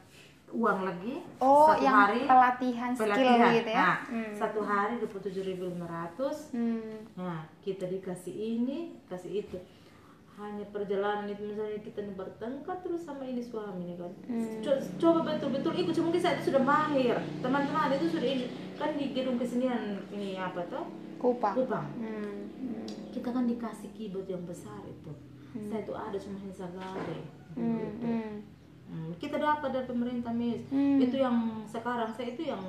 [0.52, 3.52] uang lagi oh satu yang hari pelatihan, skill pelatihan.
[3.54, 4.32] gitu ya Nah, Hmm.
[4.32, 7.08] satu hari dua puluh tujuh ribu lima ratus Hmm.
[7.14, 9.56] nah kita dikasih ini kasih itu
[10.34, 14.60] hanya perjalanan itu misalnya kita bertengkar terus sama ini suami nih kan Hmm.
[14.60, 18.44] Co- coba betul-betul ikut cuma saya itu sudah mahir teman-teman itu sudah ini
[18.74, 19.80] kan di gedung kesenian
[20.10, 20.84] ini apa tuh
[21.16, 21.54] Kupang.
[21.54, 21.86] Kupang.
[21.96, 22.50] Hmm.
[23.08, 25.12] Kita kan dikasih keyboard yang besar itu.
[25.62, 27.18] Saya itu ada cuma hanya sagade.
[27.54, 27.78] Hmm.
[27.78, 28.02] Gitu.
[28.02, 28.34] Hmm.
[28.92, 31.00] Hmm, kita dapat dari pemerintah mis Hmm.
[31.00, 31.32] itu yang
[31.64, 32.60] sekarang saya itu yang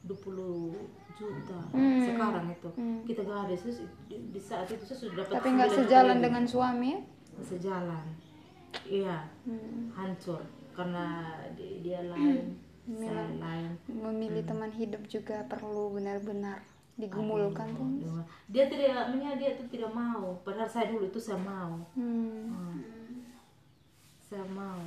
[0.00, 0.70] 20
[1.12, 1.98] juta Hmm.
[2.00, 3.02] sekarang itu Hmm.
[3.02, 6.18] kita ada Terus di, di saat itu saya sudah dapat Tapi nggak 9 juta sejalan
[6.20, 6.90] dengan suami
[7.36, 8.04] sejalan
[8.84, 9.90] iya Hmm.
[9.92, 10.38] hancur
[10.72, 12.54] karena di- dia lain
[12.88, 16.62] saya lain Memilih teman hidup juga perlu benar-benar
[16.92, 17.72] digumulkan.
[17.72, 22.46] Aduh, dia tidak dia itu tidak mau padahal saya dulu itu saya mau Hmm.
[22.48, 22.78] Hmm.
[24.18, 24.78] saya mau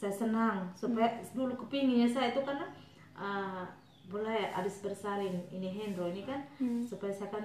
[0.00, 0.64] saya senang.
[0.72, 2.64] Supaya dulu kepinginnya saya itu karena
[3.12, 3.68] uh,
[4.08, 6.82] boleh adis bersalin ini Hendro ini kan Hmm.
[6.82, 7.44] supaya saya kan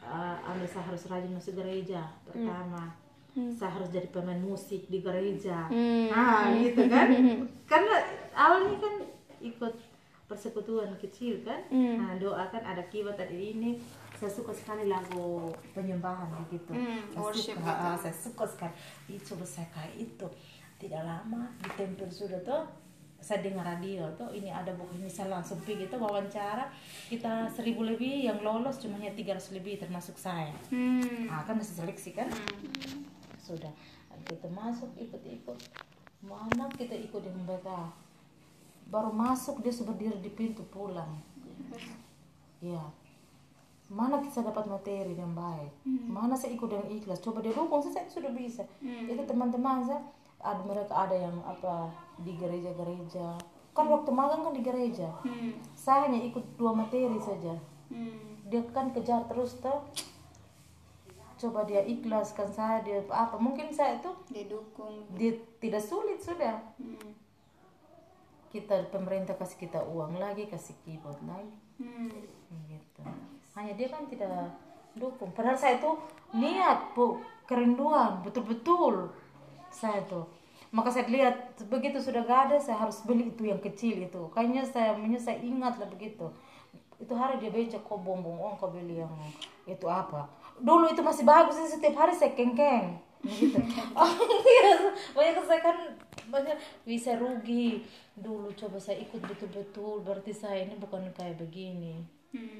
[0.00, 2.94] uh, ambil saya harus rajin masuk gereja pertama.
[3.30, 3.54] Hmm.
[3.54, 5.70] saya harus jadi pemain musik di gereja.
[5.70, 6.10] Hmm.
[6.10, 7.06] ah gitu kan?
[7.70, 7.94] Karena
[8.34, 8.94] awalnya kan
[9.38, 9.74] ikut
[10.26, 11.62] persekutuan kecil kan?
[11.70, 11.98] Hmm.
[11.98, 13.78] nah doakan ada kibat tadi ini.
[14.18, 16.74] Saya suka sekali lagu penyembahan begitu.
[16.76, 18.74] Hmm, saya suka ah, saya suka sekali.
[19.22, 20.26] Coba saya kayak itu
[20.80, 22.64] tidak lama di tempel sudah tuh
[23.20, 26.72] saya dengar radio tuh ini ada buku ini saya langsung pergi itu wawancara
[27.12, 30.56] kita seribu lebih yang lolos cuma hanya 300 lebih termasuk saya.
[30.72, 31.28] Hmm.
[31.28, 32.32] ah kan masih seleksi kan?
[33.36, 33.70] Sudah.
[34.24, 35.58] Kita masuk ikut-ikut.
[36.24, 37.92] Mana kita ikut yang mereka?
[38.88, 41.20] Baru masuk dia sudah berdiri di pintu pulang.
[42.64, 42.80] Ya
[43.90, 45.74] mana kita dapat materi yang baik?
[46.06, 47.18] Mana saya ikut yang ikhlas?
[47.18, 48.62] Coba dia dukung saya, saya sudah bisa.
[48.80, 49.98] Itu teman-teman saya
[50.40, 51.88] ada mereka ada yang apa
[52.18, 53.36] di gereja-gereja
[53.70, 55.52] kan waktu magang kan di gereja Hmm.
[55.72, 57.54] saya hanya ikut dua materi saja
[57.86, 58.40] Hmm.
[58.46, 59.80] dia kan kejar terus tuh
[61.36, 65.08] coba dia ikhlaskan saya dia apa mungkin saya itu Didukung.
[65.10, 67.12] dia tidak sulit sudah Hmm.
[68.50, 72.12] kita pemerintah kasih kita uang lagi kasih keyboard lagi Hmm.
[72.66, 73.02] gitu
[73.54, 74.52] hanya dia kan tidak
[74.92, 75.90] dukung padahal saya itu
[76.32, 79.08] niat bu kerinduan betul-betul
[79.70, 80.26] saya tuh.
[80.70, 84.22] Maka saya lihat begitu sudah gak ada saya harus beli itu yang kecil itu.
[84.30, 86.30] Kayaknya saya saya ingat lah begitu.
[87.00, 89.10] Itu hari dia becek kok bombong oh kau beli yang
[89.66, 90.30] itu apa?
[90.60, 93.00] Dulu itu masih bagus sih, setiap hari saya kengkeng.
[93.20, 93.56] Gitu
[94.00, 94.12] oh,
[94.48, 94.94] iya.
[95.12, 95.76] banyak saya kan
[96.30, 96.56] banyak
[96.86, 97.82] bisa rugi.
[98.14, 102.04] Dulu coba saya ikut betul-betul berarti saya ini bukan kayak begini.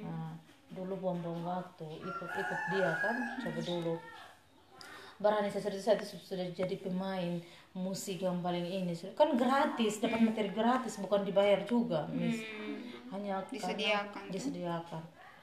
[0.03, 0.35] Nah,
[0.71, 3.95] dulu buang-buang waktu ikut-ikut dia kan coba dulu
[5.21, 7.39] berani saya sudah itu sudah jadi pemain
[7.73, 12.41] musik yang paling ini kan gratis dapat materi gratis bukan dibayar juga mis
[13.11, 14.23] hanya karena- Disediakan.
[14.29, 15.03] disediakan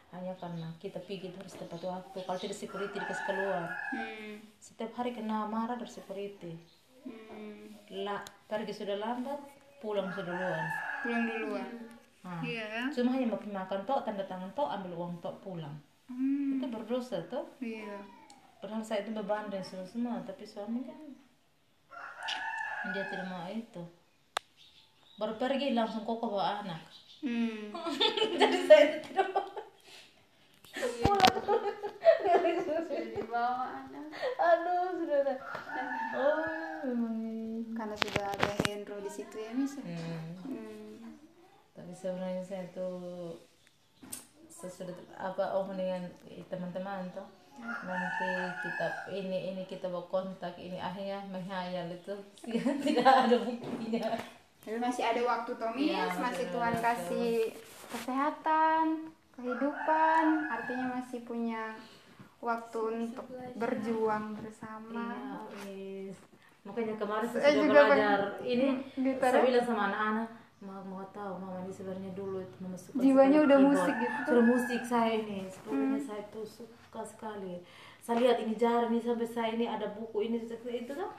[0.10, 4.36] hanya karena kita pergi itu harus tepat waktu kalau tidak security dikasih keluar Hmm.
[4.58, 6.58] setiap hari kena marah dari security
[7.04, 7.78] Hmm.
[8.02, 9.40] lah pergi sudah lambat
[9.78, 10.66] pulang sudah duluan
[10.98, 11.70] Pulang duluan.
[12.20, 12.84] Nah, Iya ya.
[12.90, 16.58] cuma hanya mau makan tok tanda tangan tok ambil uang tok pulang Hmm.
[16.58, 18.02] itu berdosa tuh Iya.
[18.58, 21.00] Padahal saya itu beban dan semua semua tapi suami kan
[22.94, 23.84] dia tidak mau itu
[25.18, 26.82] baru pergi langsung koko bawa anak
[27.18, 27.74] Hmm.
[28.40, 29.42] jadi saya itu tidak mau
[34.38, 35.38] aduh sudah
[36.14, 36.46] oh
[36.86, 37.18] memang.
[37.74, 39.82] Karena sudah ada Hendro di situ ya, Miss.
[39.82, 40.46] Hmm.
[40.46, 41.18] Hmm.
[41.74, 43.38] tapi sebenarnya saya tuh
[44.50, 46.06] saya sudah apa oh dengan
[46.50, 47.26] teman-teman tuh
[47.62, 48.30] nanti
[48.62, 52.14] kita ini ini kita bawa kontak ini akhirnya menghayal itu
[52.86, 54.18] tidak ada buktinya
[54.68, 57.56] masih ada waktu Tomis, Iya, masih Tuhan kasih
[57.88, 61.72] kesehatan, kehidupan, artinya masih punya
[62.44, 65.16] waktu untuk berjuang bersama.
[65.16, 66.20] Iya, wis.
[66.68, 68.68] Makanya kemarin saya sudah juga belajar ini
[69.00, 69.46] gitar saya ya?
[69.48, 73.58] bilang sama anak-anak mau mau tahu mama ini sebenarnya dulu itu mama suka Jiwanya udah
[73.62, 73.78] keyboard.
[73.78, 74.18] musik gitu.
[74.26, 76.46] sudah musik saya ini sebenarnya saya tuh
[76.98, 77.62] suka sekali.
[78.02, 81.12] Saya lihat ini jarang nih sampai saya ini ada buku ini itu tuh.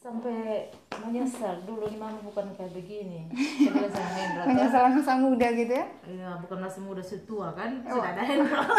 [0.00, 0.66] Sampai
[1.06, 1.62] menyesal.
[1.62, 3.30] Dulu nih mama bukan kayak begini.
[4.16, 5.86] Hendra Menyesal masa muda gitu ya?
[6.08, 7.84] Iya, bukan masih muda setua kan?
[7.86, 8.00] Oh.
[8.00, 8.60] sudah ada Hendra.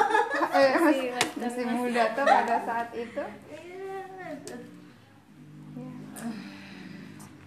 [0.51, 1.07] Eh, masih,
[1.39, 3.23] masih muda tuh pada saat itu.
[3.47, 4.59] Iya, tuh.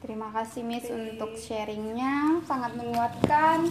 [0.00, 3.68] Terima kasih Miss untuk sharingnya, sangat menguatkan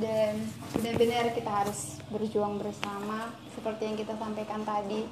[0.00, 0.34] dan
[0.72, 5.04] benar-benar kita harus berjuang bersama seperti yang kita sampaikan tadi.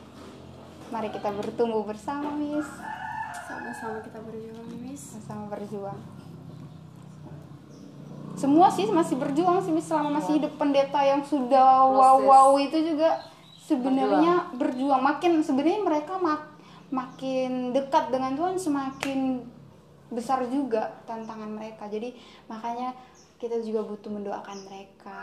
[0.89, 2.65] Mari kita bertumbuh bersama Miss,
[3.45, 5.21] Sama-sama kita berjuang, Miss.
[5.21, 6.01] sama berjuang.
[8.33, 12.81] Semua sih masih berjuang sih Miss selama masih hidup pendeta yang sudah wow wow itu
[12.81, 13.21] juga
[13.69, 15.05] sebenarnya berjuang.
[15.05, 16.57] Makin sebenarnya mereka mak-
[16.89, 19.45] makin dekat dengan Tuhan semakin
[20.09, 21.85] besar juga tantangan mereka.
[21.93, 22.17] Jadi
[22.49, 22.97] makanya
[23.39, 25.23] kita juga butuh mendoakan mereka.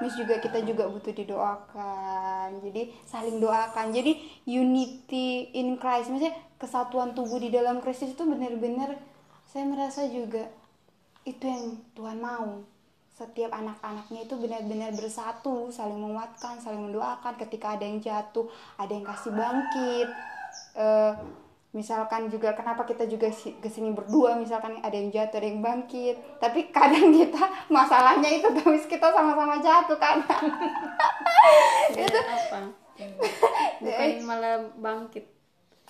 [0.00, 2.60] Miss juga kita juga butuh didoakan.
[2.64, 3.92] Jadi saling doakan.
[3.92, 4.16] Jadi
[4.48, 6.08] unity in Christ.
[6.08, 8.96] Maksudnya kesatuan tubuh di dalam Kristus itu benar-benar
[9.48, 10.48] saya merasa juga
[11.24, 12.64] itu yang Tuhan mau.
[13.16, 17.36] Setiap anak-anaknya itu benar-benar bersatu saling menguatkan saling mendoakan.
[17.36, 18.48] Ketika ada yang jatuh
[18.80, 20.08] ada yang kasih bangkit
[20.74, 21.14] Eh,
[21.70, 24.34] misalkan juga kenapa kita juga si- ke sini berdua?
[24.34, 26.16] Misalkan ada yang jatuh ada yang bangkit.
[26.42, 30.22] Tapi kadang kita masalahnya itu terus kita sama-sama jatuh kan?
[31.94, 32.60] Itu apa?
[33.82, 35.24] Bukan malah bangkit.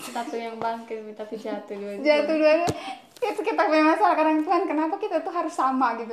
[0.00, 2.72] Satu yang bangkit tapi jatuh dua jatuh dua itu.
[3.20, 6.00] Kita punya masalah kadang Tuhan kenapa kita tuh harus sama?
[6.00, 6.12] Gitu.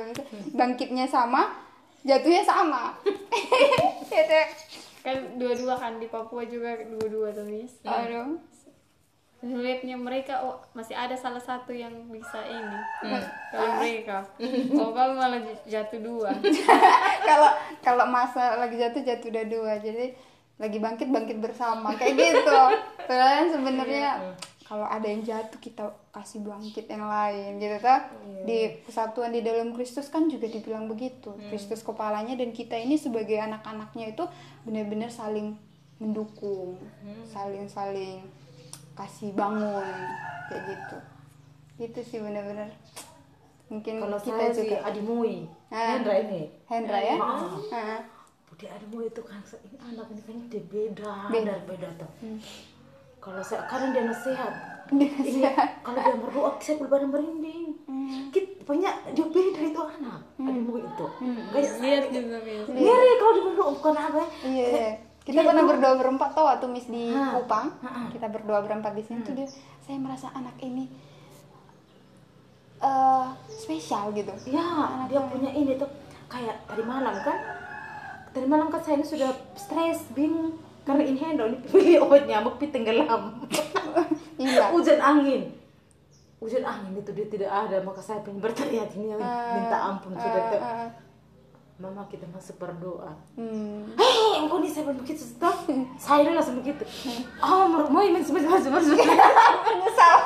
[0.52, 1.56] Bangkitnya sama
[2.04, 2.92] jatuhnya sama.
[4.12, 4.40] Gitu
[5.08, 7.46] kan dua-dua kan di Papua juga dua-dua tuh
[7.86, 8.36] aduh
[9.38, 12.78] lihatnya mereka oh masih ada salah satu yang bisa ini.
[13.54, 14.26] Kalau mereka.
[14.38, 16.34] Kamu malah jatuh dua.
[17.28, 19.72] Kalau kalau masa lagi jatuh jatuh udah dua.
[19.78, 20.10] Jadi
[20.58, 21.94] lagi bangkit bangkit bersama.
[21.94, 22.60] Kayak gitu.
[23.06, 24.34] Padahal sebenarnya
[24.66, 28.10] kalau ada yang jatuh kita kasih bangkit yang lain gitu kan
[28.44, 31.30] di kesatuan di dalam Kristus kan juga dibilang begitu.
[31.46, 34.26] Kristus kepalanya dan kita ini sebagai anak-anaknya itu
[34.66, 35.56] benar-benar saling
[35.98, 36.78] mendukung
[37.26, 38.22] saling saling
[38.98, 39.86] kasih bangun
[40.50, 40.96] kayak gitu
[41.78, 42.66] itu sih benar-benar
[43.68, 46.00] mungkin Kalau kita saya juga Adimui, Ah.
[46.00, 46.48] Hendra ini.
[46.64, 47.44] Hendra ya Ah.
[47.68, 48.00] Ah.
[48.48, 51.54] Budi Adimui itu kan ini anak ini kan dia beda, Beda.
[51.68, 52.10] beda tuh.
[53.20, 54.52] Kalau saya kadang dia nasihat,
[54.88, 55.44] ini
[55.84, 57.76] kalau dia berdoa saya benar merinding.
[57.84, 58.32] Hmm.
[58.32, 61.06] Kita banyak dia beda itu anak, Adimui itu.
[61.52, 62.36] Kayak lihat juga
[62.72, 64.22] ngeri kalau dia berdoa bukan apa.
[64.48, 64.88] Iya, iya.
[65.28, 67.36] Kita pernah berdoa berempat tau waktu Miss di Ha.
[67.36, 67.68] Kupang.
[67.84, 68.08] Ha-ha.
[68.08, 69.44] Kita berdoa berempat di sini tuh dia
[69.84, 70.88] saya merasa anak ini
[72.78, 74.32] eh spesial gitu.
[74.48, 75.90] Ya, dia punya ini tuh
[76.32, 77.36] kayak tadi malam kan.
[78.32, 80.56] Tadi malam kan saya ini sudah stres, bingung
[80.88, 83.22] karena ini Hendra ini pilih obat nyamuk pi tenggelam.
[84.38, 84.70] Iya.
[84.70, 85.50] Hujan angin.
[86.38, 90.62] Hujan angin itu dia tidak ada, maka saya pengen berteriak ini minta ampun sudah tuh.
[91.78, 93.14] Eh, eh, Mama kita masuk berdoa.
[93.38, 93.94] hmm.
[93.94, 95.54] Hei, engkau nih saya belum begitu sudah.
[95.94, 96.82] Saya ini langsung begitu.
[97.38, 99.14] Oh, mau mau main sebentar sebentar sebentar.
[99.62, 100.16] Menyesal.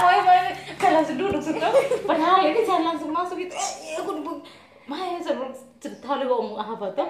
[0.00, 0.48] Mau main
[0.80, 1.68] saya langsung duduk sudah.
[2.08, 3.52] Padahal ini saya langsung masuk gitu.
[3.52, 4.40] Eh, aku duduk.
[4.88, 7.04] Maya saya cerita dia ngomong apa tuh.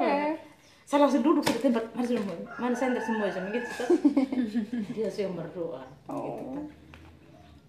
[0.82, 3.84] Saya langsung duduk di tempat mana semua, mana sender semua sama gitu.
[4.96, 5.84] Dia yang berdoa.
[5.84, 6.64] Gitu, tuh.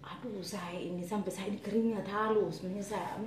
[0.00, 3.20] Aduh, saya ini sampai saya ini keringat halus, menyesal,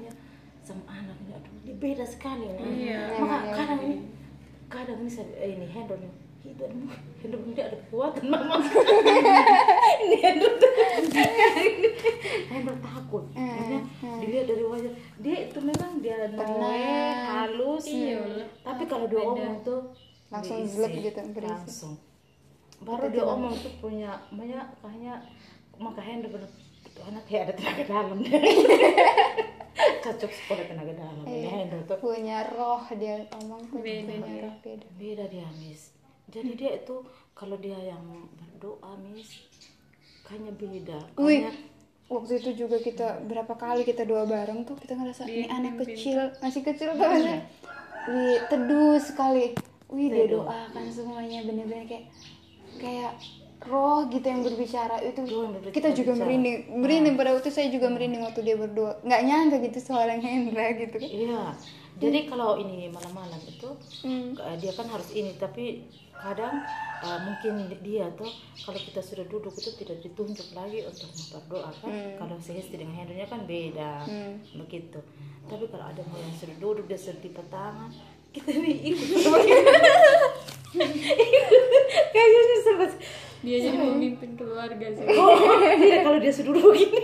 [0.64, 1.32] sama anak ini.
[1.36, 2.48] Aduh, ini beda sekali.
[2.56, 3.20] Iya.
[3.20, 3.98] Maka kadang ini,
[4.72, 6.14] kadang ini saya eh, ini handle nih.
[6.44, 6.64] Itu
[7.20, 8.56] handle ini ada kekuatan mama.
[10.08, 10.56] ini handle
[12.48, 13.24] handle takut.
[13.36, 13.82] Maksudnya,
[14.24, 16.88] dilihat dari wajah dia itu memang dia noe,
[17.28, 17.86] halus.
[17.92, 18.48] Iya.
[18.64, 19.92] Tapi kalau dia omong tuh
[20.34, 21.54] Langsung zelep gitu, berisi.
[21.54, 21.94] Langsung.
[22.82, 25.22] Baru dia omong tuh punya banyak kayaknya
[25.78, 26.50] maka handle bener
[26.84, 28.34] itu anak kayak ada tenaga dalam deh.
[29.74, 31.98] Cocok sekolah tenaga dalam ini handle tuh.
[31.98, 33.68] Punya roh dia ngomong.
[33.74, 34.42] Beda punya dia.
[34.46, 34.86] roh beda.
[35.00, 35.94] beda dia miss
[36.34, 36.96] jadi dia itu
[37.38, 38.02] kalau dia yang
[38.40, 39.46] berdoa miss
[40.26, 41.54] kayaknya beda Wih, kayaknya
[42.10, 46.34] waktu itu juga kita berapa kali kita doa bareng tuh kita ngerasa ini anak kecil
[46.42, 47.46] masih kecil tuh maksudnya.
[48.04, 49.56] Wih, teduh sekali.
[49.88, 52.06] Wih, dia doakan semuanya bener-bener kayak
[52.82, 53.14] kayak
[53.64, 55.72] roh gitu yang berbicara itu berbicara.
[55.72, 56.58] kita juga merinding.
[56.76, 60.96] Merinding pada waktu saya juga merinding waktu dia berdoa nggak nyangka gitu seorang Hendra gitu
[60.96, 61.08] kan.
[61.08, 61.44] Iya.
[61.94, 63.70] Jadi kalau ini malam-malam itu
[64.02, 64.34] Hmm.
[64.36, 66.60] eh, dia kan harus ini tapi kadang
[67.00, 68.28] eh, mungkin dia tuh
[68.60, 73.28] kalau kita sudah duduk itu tidak ditunjuk lagi untuk berdoa kan kalau sehesti dengan handlenya
[73.28, 74.42] kan beda Hmm.
[74.58, 75.00] begitu.
[75.46, 77.94] Tapi kalau ada mau yang sudah duduk dia sudah tipe tangan
[78.34, 79.08] kita ini ikut.
[82.14, 82.92] Kayaknya sempat
[83.44, 85.04] dia jadi pemimpin keluarga sih.
[85.20, 87.02] Oh, tidak kalau dia sudah duduk begini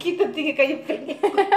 [0.00, 0.88] kita tinggi kayak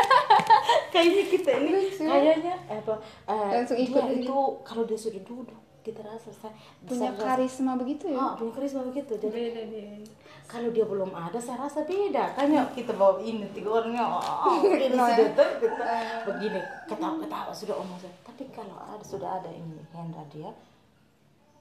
[0.93, 2.99] kayaknya kita ini kayaknya apa
[3.31, 4.15] eh, Langsung ikut dia.
[4.19, 6.51] itu kalau dia sudah duduk kita rasa saya
[6.83, 8.19] punya karisma begitu ya?
[8.19, 9.15] Ah, punya karisma begitu.
[9.15, 10.03] Jadi beda dia.
[10.43, 12.35] kalau dia belum ada saya rasa beda.
[12.35, 15.85] Kayaknya kita bawa ini tiga orangnya oh, ini sudah tuh kita
[16.27, 16.59] begini
[16.91, 18.11] ketawa ketawa sudah omong saya.
[18.27, 20.51] tapi kalau ada sudah ada ini Hendra dia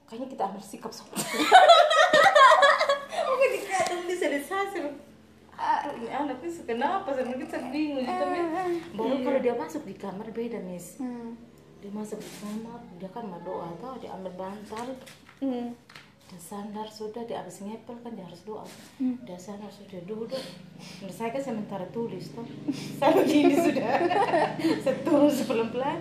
[0.08, 1.20] kayaknya kita ambil sikap sopan
[4.08, 4.86] bisa disasar.
[5.98, 8.38] Ini anak ini kenapa sama kita bingung tapi
[8.94, 11.02] baru kalau dia masuk di kamar beda miss.
[11.02, 11.34] Hmm.
[11.78, 13.98] dia masuk di kamar dia kan mau doa tau?
[13.98, 14.94] Dia ambil bantal.
[15.42, 15.74] Hmm.
[16.28, 18.62] dia sandar sudah dia habis ngepel kan dia harus doa.
[19.26, 20.38] Dia sandar sudah duduk.
[21.02, 22.46] Menurut saya kan sementara tulis tuh
[23.02, 23.90] saya begini sudah.
[24.86, 25.98] Saya turun pelan pelan.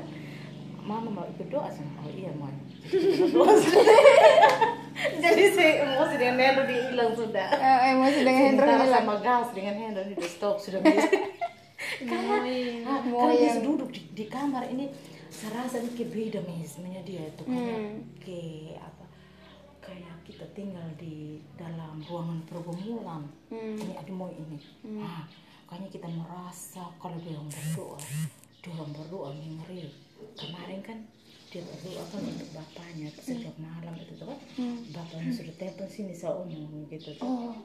[0.85, 2.47] Mama mau ikut doa sama oh iya mau
[2.87, 3.53] berdoa
[5.23, 7.47] jadi saya emosi dengan Hendro dia hilang sudah.
[7.49, 8.93] Eh, emosi dengan Hendro Sementara hilang.
[8.99, 11.09] sama gas dengan Hendro ini udah stop sudah bisa.
[11.99, 12.41] Karena
[12.83, 14.89] ah, Mau kalau dia yang- duduk di, di kamar ini
[15.29, 17.43] saya rasa ini kayak beda sebenarnya dia itu.
[17.43, 17.97] Kayak Hmm.
[18.17, 19.05] kayak apa
[19.79, 21.15] kayak kita tinggal di
[21.53, 23.23] dalam ruangan pergumulan.
[23.47, 23.75] Hmm.
[23.75, 24.57] ini ademo ini.
[24.99, 25.23] Ah,
[25.65, 27.97] kayaknya kita merasa kalau dia yang berdoa
[28.57, 29.79] dia yang berdoa nih ngeri.
[30.33, 30.97] Kemarin kan
[31.47, 33.07] dia berdoa kan untuk bapaknya.
[33.15, 34.77] Setiap malam itu tuh kan Hmm.
[34.91, 37.55] bapaknya sudah telepon sini saya omong gitu tuh Oh.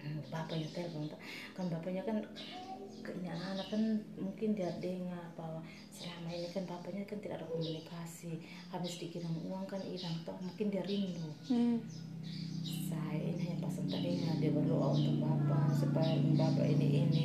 [0.00, 1.12] Hmm, bapaknya telepon
[1.52, 2.24] kan bapaknya kan
[3.00, 3.82] ini anak kan
[4.20, 8.40] mungkin dia dengar bahwa selama ini kan bapaknya kan tidak ada komunikasi.
[8.72, 11.28] Habis dikirim uang kan hilang toh mungkin dia rindu.
[11.48, 11.80] Hmm.
[12.60, 17.24] saya ini hanya pasang telinga dia berdoa untuk bapak supaya bapak ini ini.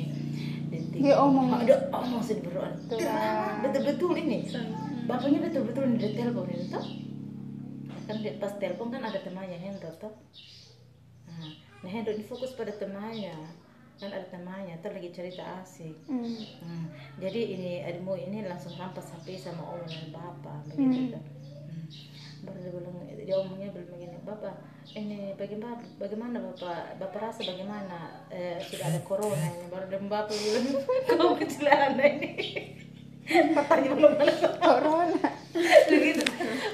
[0.96, 1.52] Dia omong.
[1.60, 2.72] ada omong sedih berdoa.
[3.62, 4.48] Betul betul ini
[5.06, 6.86] bapaknya betul betul di telepon itu toh
[8.06, 10.14] kan dia pas telepon kan ada temannya Hendro toh
[11.26, 11.50] nah,
[11.82, 13.34] nah Hendro ini fokus pada temannya
[13.96, 16.36] kan ada temannya tuh lagi cerita asik Hmm.
[16.60, 16.86] Hmm,
[17.16, 21.24] jadi ini admu ini langsung rampas HP sama omongan bapak begitu kan.
[21.24, 21.86] Hmm.
[22.44, 22.96] Baru dia bilang
[23.26, 24.54] dia omongnya bilang begini, bapak
[24.92, 30.36] ini bagaimana bagaimana bapak bapak rasa bagaimana eh, sudah ada corona ini baru dia bapak
[30.36, 30.64] bilang
[31.08, 32.32] kau kecelakaan ini.
[34.62, 35.28] Corona.
[35.90, 36.22] begitu.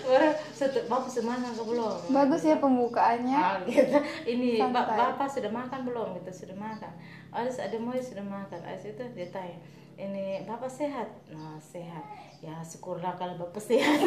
[0.05, 1.99] Baru satu bapak ke belum?
[2.13, 3.39] Bagus ya pembukaannya.
[3.39, 3.99] Ah, gitu.
[4.29, 6.19] Ini ba- bapak sudah makan belum?
[6.21, 6.93] Gitu sudah makan.
[7.33, 8.61] Harus ada mau sudah makan.
[8.61, 9.57] Harus itu dia tanya.
[9.97, 11.09] Ini bapak sehat?
[11.31, 12.05] Nah sehat.
[12.43, 14.03] Ya syukurlah kalau bapak sehat.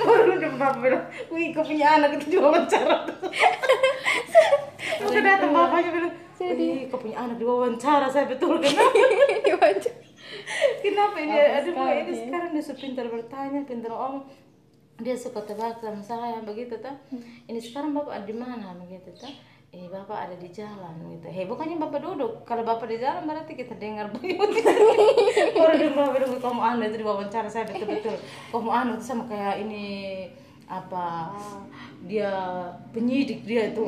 [0.00, 1.04] Baru udah bapak bilang,
[1.34, 2.98] wih kau punya anak itu diwawancara.
[5.04, 8.06] Maka datang bapaknya bilang, wih kau punya anak diwawancara.
[8.06, 9.66] Saya betul kenapa?
[10.84, 11.96] Kenapa ini ada sekali.
[12.04, 14.28] ini sekarang dia suka pintar bertanya, pintar om.
[15.00, 16.92] Dia suka tebak sama saya begitu tuh.
[17.48, 19.32] Ini sekarang bapak ada di mana begitu tuh.
[19.74, 21.26] Ini bapak ada di jalan gitu.
[21.32, 22.46] Hei bukannya bapak duduk.
[22.46, 24.12] Kalau bapak di jalan berarti kita dengar.
[25.58, 28.14] Baru dia bapak bilang kamu anu itu di wawancara saya betul-betul.
[28.54, 29.84] Kamu anu itu sama kayak ini
[30.64, 31.36] apa
[32.08, 32.32] dia
[32.92, 33.84] penyidik dia tuh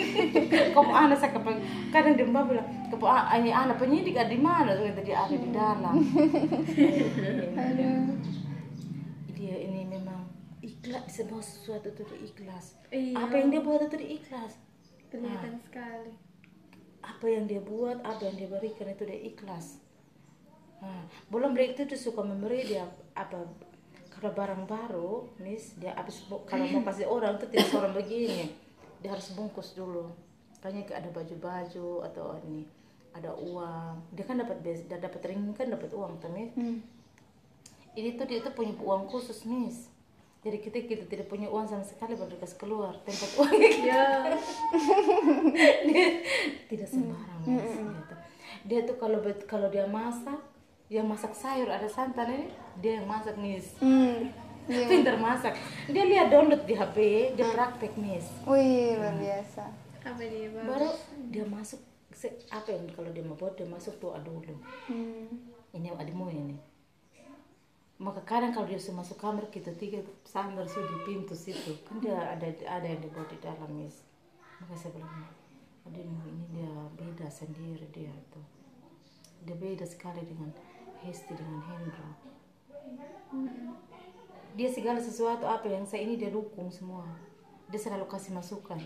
[0.74, 1.62] kamu anak saya kepen-
[1.94, 3.06] kadang dia mbak bilang kepo
[3.38, 4.74] ini anak penyidik ada di mana?
[4.74, 5.94] Tuh dia ada di dalam.
[7.54, 8.02] Aduh.
[9.38, 10.26] dia ini memang
[10.60, 12.76] ikhlas semua sesuatu itu ikhlas.
[12.90, 13.16] Iya.
[13.16, 14.58] apa yang dia buat itu ikhlas.
[15.08, 16.12] Kelihatan sekali.
[17.00, 19.80] Apa yang dia buat apa yang dia berikan itu dia ikhlas.
[20.82, 22.84] Nah, belum dari itu suka memberi dia
[23.14, 23.48] apa
[24.20, 28.52] kalau barang baru mis dia habis kalau mau kasih orang itu tidak orang begini.
[29.00, 30.12] Dia harus bungkus dulu.
[30.60, 32.68] Kayaknya kayak ada baju-baju atau ini
[33.16, 34.12] ada uang.
[34.12, 36.84] Dia kan dapat dia dapat ring kan dapat uang tuh mis Hmm.
[37.96, 39.90] ini tuh dia tuh punya uang khusus mis
[40.40, 43.60] jadi kita kita tidak punya uang sama sekali baru dikasih keluar tempat uang.
[43.84, 44.24] Ya.
[45.90, 46.06] Dia
[46.64, 48.14] tidak sembarang Mas, gitu.
[48.64, 50.40] dia tuh kalau kalau dia masak
[50.90, 53.78] yang masak sayur ada santan ini dia yang masak nis.
[53.78, 54.28] Hmm.
[54.90, 55.54] pintar masak.
[55.86, 56.96] Dia lihat download di hp
[57.34, 58.26] dia praktek nis.
[58.44, 59.64] Wih, luar biasa.
[60.00, 60.66] apa dia bang.
[60.66, 60.90] Baru
[61.28, 61.80] dia masuk
[62.10, 65.30] se- apa yang kalau dia mau buat dia masuk doa dulu Hmm.
[65.70, 66.56] ini ademu ini.
[68.00, 71.76] Maka kadang kalau dia sudah masuk kamar kita tiga sambar sudah di pintu situ.
[71.84, 74.10] Kan dia ada ada yang dibuat di dalam mis
[74.60, 75.24] maka saya bilang
[75.88, 76.04] ini
[76.52, 78.44] dia beda sendiri dia tuh.
[79.40, 80.52] Dia beda sekali dengan
[81.00, 82.08] Hesti dengan Hendro.
[84.58, 87.06] Dia segala sesuatu apa yang saya ini dia dukung semua.
[87.70, 88.78] Dia selalu kasih masukan.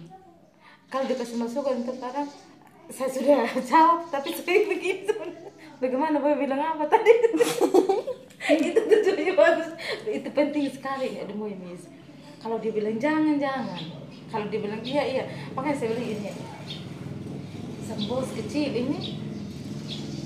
[0.93, 2.29] Kalau dia kasih masukan itu kadang
[2.93, 5.15] saya sudah jawab tapi saya begitu.
[5.81, 7.13] Bagaimana boy bilang apa tadi?
[8.45, 9.73] Itu tujuannya bagus.
[10.05, 11.89] Itu penting sekali ya demo mis
[12.45, 13.81] kalau dia bilang jangan jangan.
[14.29, 15.25] Kalau dia bilang iya iya.
[15.57, 16.31] Makanya saya bilang ini
[17.89, 19.24] sang bos kecil ini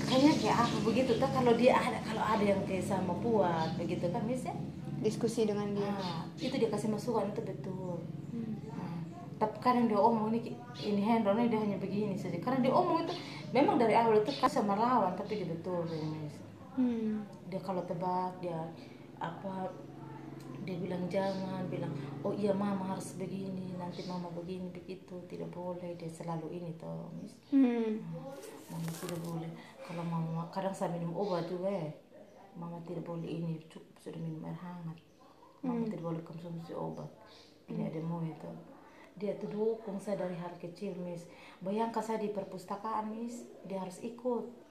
[0.09, 4.09] kayaknya kayak apa begitu tak kalau dia ada kalau ada yang kayak sama buat begitu
[4.09, 4.57] kan mis ya
[4.99, 5.87] Diskusi dengan dia.
[5.87, 8.03] Nah, itu dia kasih masukan itu betul.
[8.67, 8.99] Nah,
[9.39, 12.35] tapi kadang dia omong ini ini Hendro ini dia hanya begini saja.
[12.43, 13.15] Karena dia omong itu
[13.55, 15.87] memang dari awal itu kan sama lawan tapi dia betul.
[16.75, 17.23] Hmm.
[17.47, 18.59] Dia kalau tebak dia
[19.23, 19.71] apa
[20.67, 25.95] dia bilang jangan bilang oh iya mama harus begini nanti mama begini begitu tidak boleh
[25.95, 27.39] dia selalu ini toh Miss.
[27.55, 28.03] Hmm.
[28.67, 29.51] Mama tidak boleh.
[29.89, 31.89] Kalau mama kadang saya minum obat juga ya.
[32.53, 35.01] Mama tidak boleh ini cukup sudah minum air hangat.
[35.65, 37.09] Mama tidak boleh konsumsi obat.
[37.65, 38.45] Ini ada mau itu.
[39.17, 41.25] Dia tuh dukung saya dari hal kecil, Miss.
[41.65, 43.49] Bayangkan saya di perpustakaan, Miss.
[43.65, 44.69] Dia harus ikut.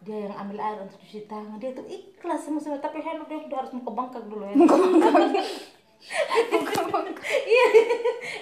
[0.00, 3.36] dia yang ambil air untuk cuci tangan dia tuh ikhlas semua semua tapi Heno dia
[3.36, 4.56] udah harus muka bangkak dulu ya
[7.52, 7.66] iya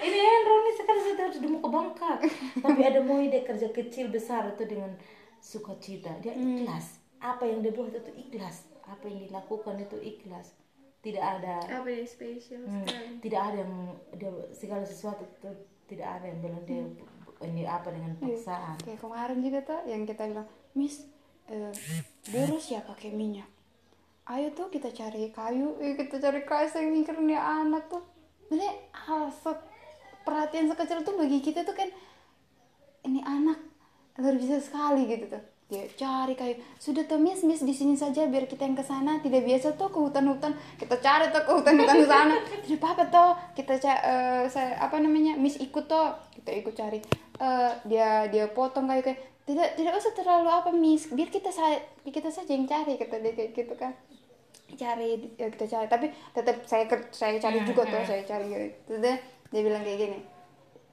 [0.07, 2.17] ini Henro nih sekarang sudah harus di muka bangkak
[2.63, 4.95] tapi ada mau dia kerja kecil besar itu dengan
[5.41, 6.11] sukacita.
[6.19, 6.99] Dia ikhlas.
[7.19, 8.69] Apa yang dia buat itu ikhlas.
[8.85, 10.55] Apa yang dilakukan itu ikhlas.
[10.99, 13.23] Tidak ada apa yang spesial Hmm, sekali?
[13.23, 13.73] Tidak ada yang
[14.19, 15.47] dia segala sesuatu itu
[15.87, 16.83] tidak ada yang bilang dia
[17.39, 18.75] ini apa dengan paksaan.
[18.83, 21.07] Kayak kemarin juga tuh yang kita bilang miss
[22.29, 23.47] boros ya pakai minyak.
[24.27, 28.03] Ayo tuh kita cari kayu eh, kita cari kayu saya mikir nih anak tuh.
[28.51, 29.31] Jadi hal
[30.27, 31.89] perhatian sekecil tuh bagi kita tuh kan
[33.07, 33.57] ini anak
[34.19, 35.43] luar biasa sekali gitu tuh.
[35.69, 36.57] Dia cari kayu.
[36.75, 39.21] Sudah tuh miss miss di sini saja biar kita yang ke sana.
[39.21, 40.51] Tidak biasa tuh ke hutan-hutan.
[40.75, 42.35] Kita cari tuh ke hutan-hutan sana.
[42.65, 46.97] Tidak apa-apa toh kita ca- eh, saya apa namanya miss ikut toh kita ikut cari.
[47.37, 51.05] Eh, dia dia potong kayu kayak tidak tidak usah terlalu apa miss.
[51.09, 53.93] Biar kita saya kita saja yang cari kata dia kayak gitu kan.
[54.69, 55.85] Cari ya kita cari.
[55.85, 58.45] Tapi tetap saya saya cari juga tuh saya cari.
[58.49, 60.19] Gitu dia, dia bilang kayak gini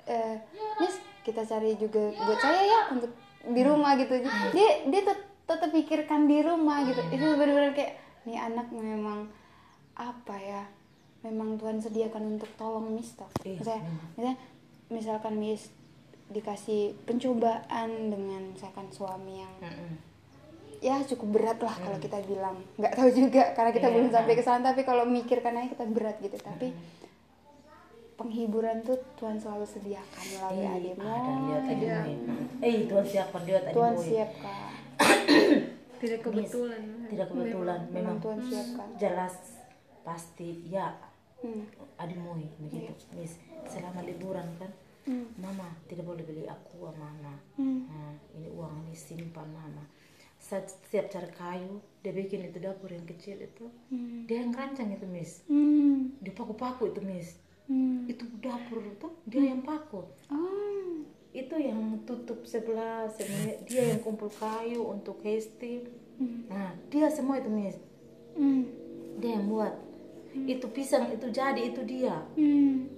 [0.07, 0.39] eh
[0.79, 3.11] miss kita cari juga buat saya ya untuk
[3.43, 4.15] di rumah gitu.
[4.55, 7.03] Dia dia tet- tetap pikirkan di rumah gitu.
[7.11, 9.27] Itu benar-benar kayak nih anak memang
[9.95, 10.63] apa ya
[11.23, 13.27] memang Tuhan sediakan untuk tolong miss toh.
[13.43, 13.83] Iya, misalnya,
[14.15, 14.35] misalnya
[14.87, 15.75] misalkan miss
[16.27, 19.55] dikasih pencobaan dengan misalkan suami yang
[20.77, 22.63] ya cukup berat lah kalau kita bilang.
[22.77, 23.95] Nggak tahu juga karena kita Iya.
[23.97, 26.37] belum sampai ke sana tapi kalau mikirkan aja kita berat gitu.
[26.37, 26.71] Tapi
[28.17, 31.33] penghiburan tuh Tuhan selalu sediakan melalui Eh, adikmu ada
[31.77, 31.99] Iya.
[32.65, 34.09] Eh, Tuhan siapkan lihat Tuhan Adimoy.
[34.09, 34.71] siapkan
[36.01, 39.35] tidak kebetulan Tidak kebetulan, memang memang Tuhan siapkan jelas
[40.01, 40.97] pasti ya
[41.45, 41.63] hmm.
[42.67, 42.93] Begitu.
[43.17, 43.37] Miss,
[43.69, 44.71] selama liburan kan,
[45.07, 45.31] Hmm.
[45.39, 47.39] Mama tidak boleh beli aqua Mama.
[47.55, 47.87] Hmm.
[47.87, 49.87] Nah, ini uang ini simpan Mama.
[50.35, 53.71] Saat setiap cari kayu, dia bikin itu dapur yang kecil itu.
[53.87, 54.27] Hmm.
[54.27, 55.47] Dia yang rancang itu, Miss.
[55.47, 56.11] Hmm.
[56.19, 57.39] Dia paku-paku itu, Miss.
[57.67, 58.07] Hmm.
[58.07, 60.07] Itu dapur itu dia yang paku.
[60.31, 61.03] Oh.
[61.37, 65.85] itu yang tutup sebelah sebenarnya dia yang kumpul kayu untuk Hesti
[66.49, 67.77] nah dia semua itu mis
[68.33, 68.65] Hmm.
[69.21, 69.77] dia yang buat
[70.33, 72.89] itu pisang itu jadi itu dia Hmm.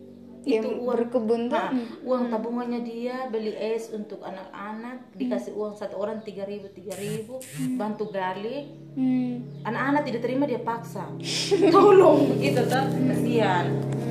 [0.48, 0.96] Itu uang.
[0.96, 1.70] berkebun tuh Nah,
[2.00, 7.36] uang tabungannya dia beli es untuk anak-anak dikasih uang satu orang tiga ribu tiga ribu
[7.76, 8.88] bantu gali.
[8.98, 9.62] Hmm.
[9.62, 11.06] anak-anak tidak terima dia paksa.
[11.74, 13.66] Tolong begitu tuh kasihan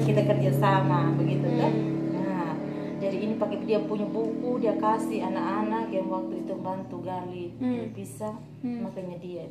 [0.06, 1.74] kita kerja sama begitu tuh
[2.16, 2.56] nah
[3.04, 7.52] jadi ini pakai dia punya buku dia kasih anak-anak yang waktu itu bantu gali.
[7.92, 9.44] Pisang makanya dia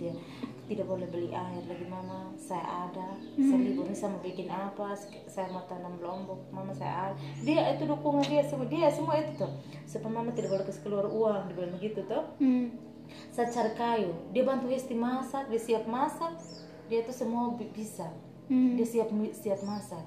[0.00, 0.14] dia
[0.70, 2.30] tidak boleh beli air lagi mama.
[2.38, 3.18] Saya ada.
[3.34, 4.94] Saya libur ini saya mau bikin apa
[5.26, 6.48] saya mau tanam lombok.
[6.50, 7.16] Mama saya ada.
[7.42, 8.66] Dia itu dukungan dia semua.
[8.70, 9.52] Dia semua itu tuh.
[9.84, 12.24] Supaya mama tidak boleh kasih keluar uang dia bilang begitu tuh.
[12.38, 12.72] Hmm.
[13.28, 14.12] saya cari kayu.
[14.32, 16.32] Dia bantu Hesti masak dia siap masak.
[16.88, 18.08] Dia tuh semua bi- bisa.
[18.48, 18.74] Hmm.
[18.78, 20.04] dia siap siap masak.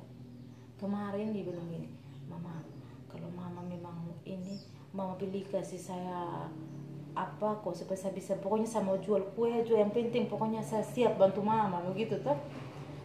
[0.76, 1.88] Kemarin dia bilang gini
[2.26, 2.66] mama
[3.08, 3.96] kalau mama memang
[4.26, 4.60] ini
[4.92, 6.50] mama pilih kasih saya
[7.16, 10.84] apa kok supaya saya bisa pokoknya saya mau jual kue jual yang penting pokoknya saya
[10.84, 12.36] siap bantu mama begitu tuh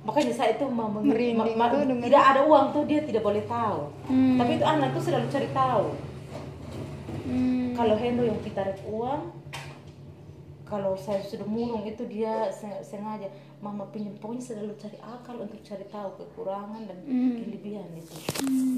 [0.00, 2.04] makanya saya itu mama Merinding ma- ma- tuh dengar.
[2.04, 3.80] tidak ada uang tuh dia tidak boleh tahu.
[4.08, 4.34] Hmm.
[4.34, 5.86] tapi itu anak tuh selalu cari tahu.
[7.22, 7.76] Hmm.
[7.76, 9.22] kalau Hendo yang kita tarik uang
[10.64, 13.26] kalau saya sudah murung itu dia se- sengaja.
[13.58, 16.96] Mama pinjam pokoknya selalu cari akal untuk cari tahu kekurangan dan
[17.36, 18.14] kelebihan itu.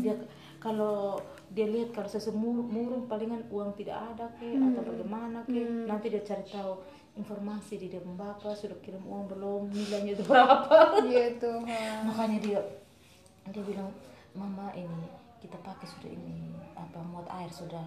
[0.01, 0.19] Dia
[0.59, 1.23] kalau
[1.53, 6.25] dia lihat kalau saya murung, palingan uang tidak ada ke atau bagaimana ke nanti dia
[6.25, 6.81] cari tahu
[7.13, 10.97] informasi di dia bapak sudah kirim uang belum nilainya itu berapa.
[11.05, 11.37] Iya
[12.09, 12.61] makanya dia
[13.53, 13.93] dia bilang
[14.33, 15.13] mama ini
[15.45, 17.85] kita pakai sudah ini apa muat air sudah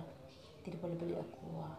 [0.61, 1.73] tidak boleh beli aqua.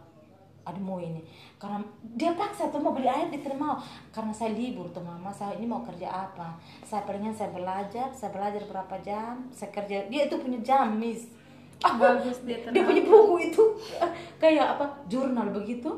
[0.67, 1.23] Ada mau ini.
[1.63, 3.79] Karena dia paksa tuh mau beli air dia tidak mau
[4.11, 5.31] karena saya libur tuh mama.
[5.31, 6.59] Saya ini mau kerja apa?
[6.83, 10.11] Saya palingan saya belajar saya belajar berapa jam saya kerja.
[10.11, 11.46] Dia itu punya jam miss
[11.81, 13.65] bagus dia dia punya buku itu.
[14.43, 14.87] Kayak apa?
[15.07, 15.91] Jurnal begitu.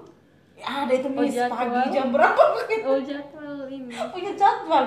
[0.58, 1.54] Ada itu miss jadwal.
[1.54, 2.86] pagi jam berapa begitu.
[2.86, 3.94] Oh jadwal ini.
[4.10, 4.86] Punya jadwal.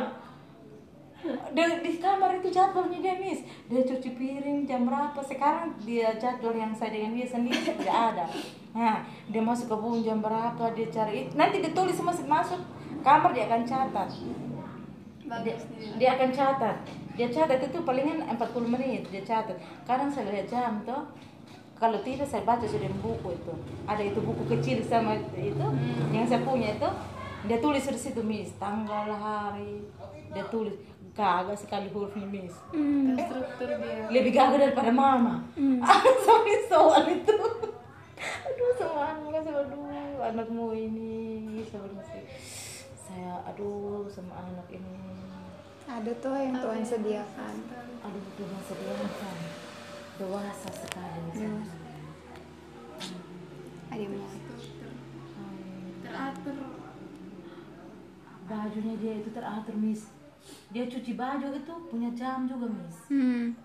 [1.53, 5.21] Di, di kamar itu jadwalnya dia mis dia cuci piring jam berapa?
[5.21, 7.61] Sekarang dia jadwal yang saya dengan dia sendiri.
[7.61, 8.25] Tidak ada.
[8.75, 12.59] Nah dia masuk ke kebun jam berapa dia cari nanti dia tulis masuk masuk
[13.05, 14.09] kamar dia akan catat.
[15.31, 15.55] Dia,
[15.95, 16.75] dia akan catat
[17.15, 21.03] dia catat itu palingan 40 menit dia catat kadang saya lihat jam tuh
[21.81, 23.53] kalau tidak saya baca sudah di buku itu
[23.89, 25.65] ada itu buku kecil sama itu
[26.13, 26.89] yang saya punya itu
[27.49, 29.81] dia tulis di situ mis tanggal hari
[30.31, 30.77] dia tulis
[31.11, 32.55] gagah sekali hurufnya mis.
[33.19, 35.43] Struktur dia lebih gagah daripada mama
[36.23, 37.35] sampai soal itu
[38.21, 41.65] aduh sama kan sama aduh anakmu ini
[42.95, 45.10] saya aduh sama anak ini
[45.91, 47.55] ada tuh yang Tuhan sediakan
[48.01, 49.37] aduh Tuhan sediakan
[50.15, 51.63] dewasa sekali Hmm.
[53.91, 54.29] ada mau
[56.01, 56.57] teratur.
[58.47, 60.11] Bajunya dia itu teratur miss.
[60.71, 62.97] Dia cuci baju itu punya jam juga miss.
[63.07, 63.55] Hmm.